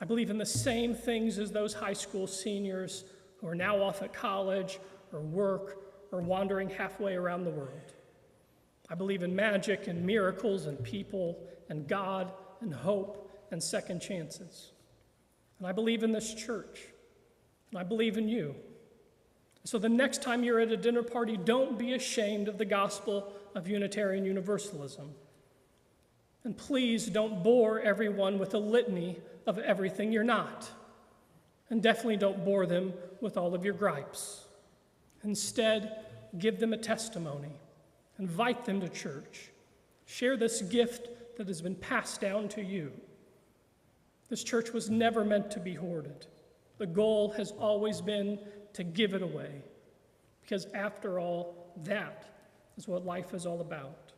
I 0.00 0.04
believe 0.04 0.30
in 0.30 0.38
the 0.38 0.46
same 0.46 0.94
things 0.94 1.38
as 1.38 1.50
those 1.50 1.74
high 1.74 1.92
school 1.92 2.26
seniors 2.26 3.04
who 3.38 3.48
are 3.48 3.54
now 3.54 3.82
off 3.82 4.00
at 4.00 4.14
college 4.14 4.78
or 5.12 5.20
work 5.20 5.82
or 6.12 6.20
wandering 6.20 6.70
halfway 6.70 7.16
around 7.16 7.44
the 7.44 7.50
world. 7.50 7.94
I 8.90 8.94
believe 8.94 9.22
in 9.22 9.34
magic 9.34 9.86
and 9.86 10.04
miracles 10.04 10.66
and 10.66 10.82
people 10.82 11.38
and 11.68 11.86
God 11.86 12.32
and 12.60 12.74
hope 12.74 13.30
and 13.50 13.62
second 13.62 14.00
chances. 14.00 14.72
And 15.58 15.66
I 15.66 15.72
believe 15.72 16.02
in 16.02 16.12
this 16.12 16.34
church. 16.34 16.80
And 17.70 17.78
I 17.78 17.84
believe 17.84 18.18
in 18.18 18.28
you. 18.28 18.56
So 19.64 19.78
the 19.78 19.88
next 19.88 20.22
time 20.22 20.42
you're 20.42 20.58
at 20.58 20.72
a 20.72 20.76
dinner 20.76 21.02
party, 21.02 21.36
don't 21.36 21.78
be 21.78 21.92
ashamed 21.92 22.48
of 22.48 22.58
the 22.58 22.64
gospel 22.64 23.32
of 23.54 23.68
Unitarian 23.68 24.24
Universalism. 24.24 25.10
And 26.44 26.56
please 26.56 27.06
don't 27.06 27.42
bore 27.42 27.80
everyone 27.80 28.38
with 28.38 28.54
a 28.54 28.58
litany 28.58 29.18
of 29.46 29.58
everything 29.58 30.12
you're 30.12 30.24
not. 30.24 30.68
And 31.68 31.82
definitely 31.82 32.16
don't 32.16 32.44
bore 32.44 32.66
them 32.66 32.94
with 33.20 33.36
all 33.36 33.54
of 33.54 33.64
your 33.64 33.74
gripes. 33.74 34.44
Instead, 35.22 36.04
give 36.38 36.58
them 36.58 36.72
a 36.72 36.78
testimony, 36.78 37.52
invite 38.20 38.66
them 38.66 38.80
to 38.80 38.88
church, 38.88 39.50
share 40.04 40.36
this 40.36 40.60
gift 40.62 41.08
that 41.38 41.48
has 41.48 41.62
been 41.62 41.74
passed 41.74 42.20
down 42.20 42.48
to 42.48 42.62
you. 42.62 42.92
This 44.28 44.44
church 44.44 44.72
was 44.72 44.90
never 44.90 45.24
meant 45.24 45.50
to 45.52 45.58
be 45.58 45.74
hoarded. 45.74 46.26
The 46.78 46.86
goal 46.86 47.30
has 47.32 47.52
always 47.52 48.00
been 48.00 48.38
to 48.74 48.84
give 48.84 49.14
it 49.14 49.22
away, 49.22 49.62
because 50.42 50.66
after 50.74 51.18
all, 51.18 51.72
that 51.84 52.26
is 52.76 52.86
what 52.86 53.04
life 53.04 53.32
is 53.32 53.46
all 53.46 53.62
about. 53.62 54.12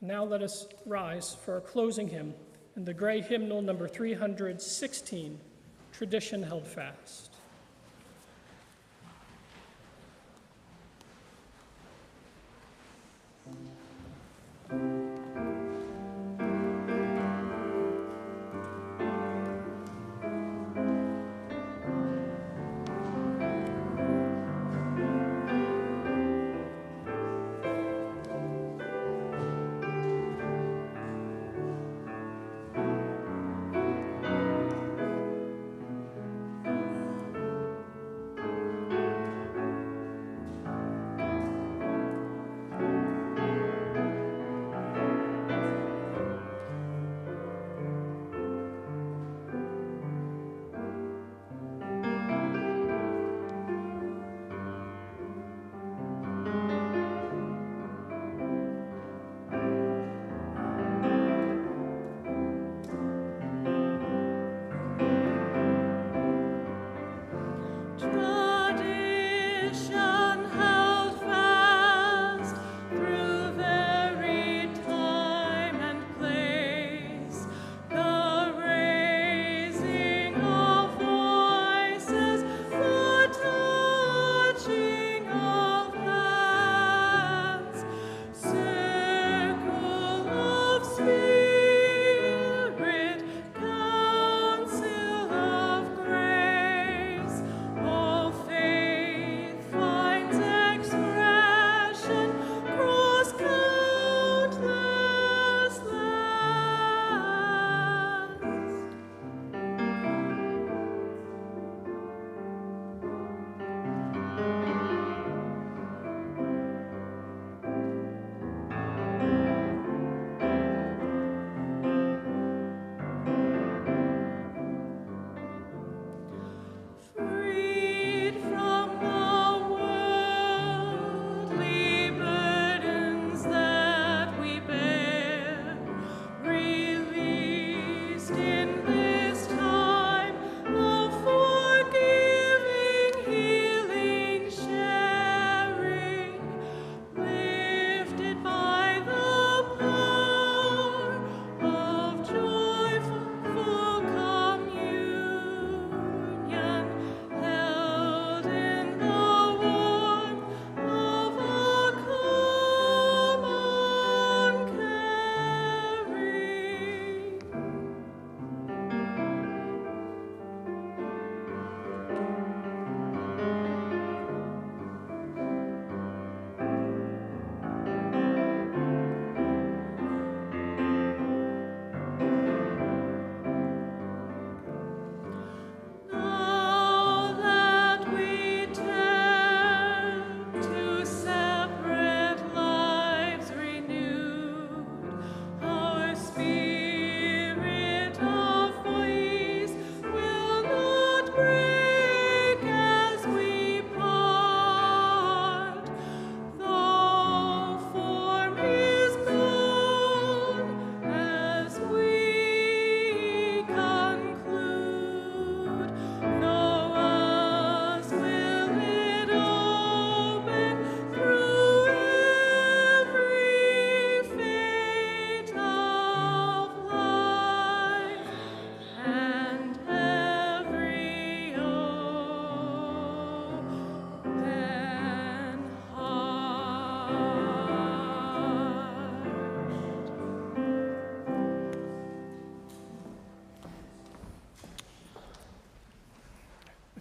Now 0.00 0.24
let 0.24 0.42
us 0.42 0.68
rise 0.84 1.34
for 1.44 1.54
our 1.54 1.60
closing 1.60 2.08
hymn 2.08 2.34
in 2.76 2.84
the 2.84 2.92
gray 2.92 3.22
hymnal 3.22 3.62
number 3.62 3.88
316, 3.88 5.40
Tradition 5.92 6.42
Held 6.42 6.66
Fast. 6.66 7.33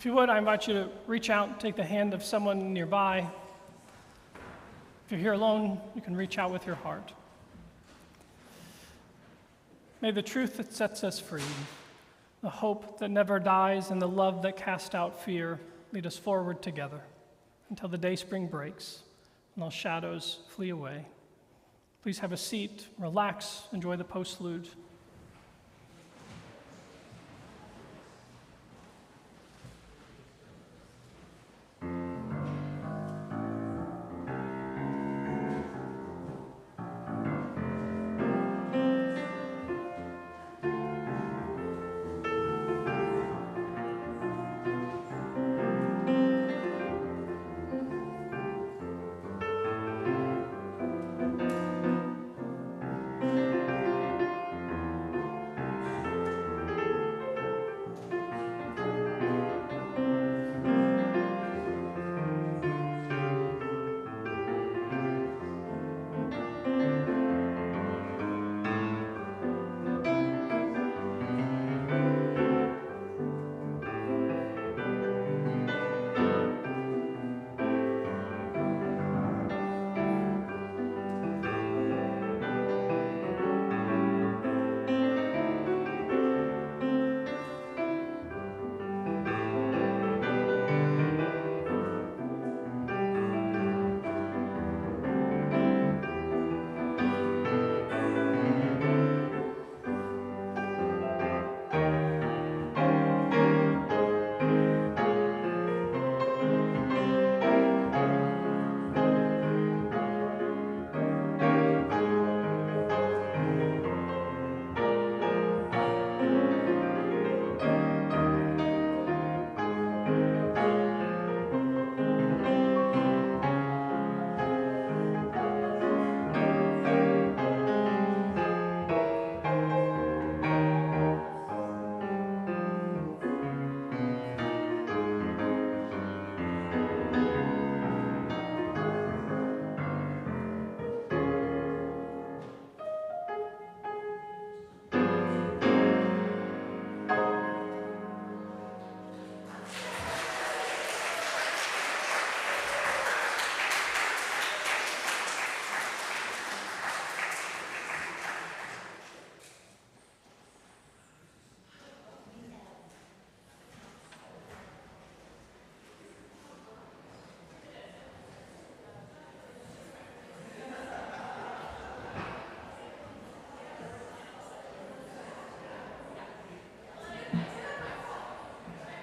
If 0.04 0.08
you 0.08 0.16
would, 0.16 0.30
I 0.30 0.38
invite 0.38 0.68
you 0.68 0.74
to 0.74 0.89
reach 1.08 1.30
out 1.30 1.47
and 1.47 1.58
take 1.58 1.78
the 1.78 1.84
hand 1.86 2.14
of 2.14 2.26
someone 2.26 2.74
nearby. 2.74 3.26
If 5.06 5.12
you're 5.12 5.20
here 5.22 5.32
alone, 5.32 5.80
you 5.95 6.01
can 6.01 6.14
reach 6.14 6.38
out 6.38 6.51
with 6.51 6.66
your 6.66 6.76
heart. 6.76 7.14
May 10.01 10.12
the 10.12 10.22
truth 10.22 10.58
that 10.58 10.74
sets 10.74 11.06
us 11.06 11.22
free, 11.22 11.41
the 12.41 12.49
hope 12.49 12.99
that 12.99 13.12
never 13.12 13.39
dies, 13.39 13.91
and 13.91 14.01
the 14.01 14.08
love 14.10 14.41
that 14.41 14.58
casts 14.58 14.93
out 14.93 15.24
fear 15.24 15.58
lead 15.93 16.06
us 16.06 16.18
forward 16.18 16.62
together 16.62 16.99
until 17.70 17.88
the 17.88 17.97
day 17.97 18.18
spring 18.18 18.47
breaks 18.47 19.04
and 19.56 19.64
all 19.64 19.70
shadows 19.70 20.39
flee 20.49 20.72
away. 20.72 21.06
Please 22.01 22.20
have 22.20 22.34
a 22.34 22.38
seat, 22.38 22.88
relax, 22.97 23.70
enjoy 23.72 23.95
the 23.95 24.04
postlude, 24.04 24.68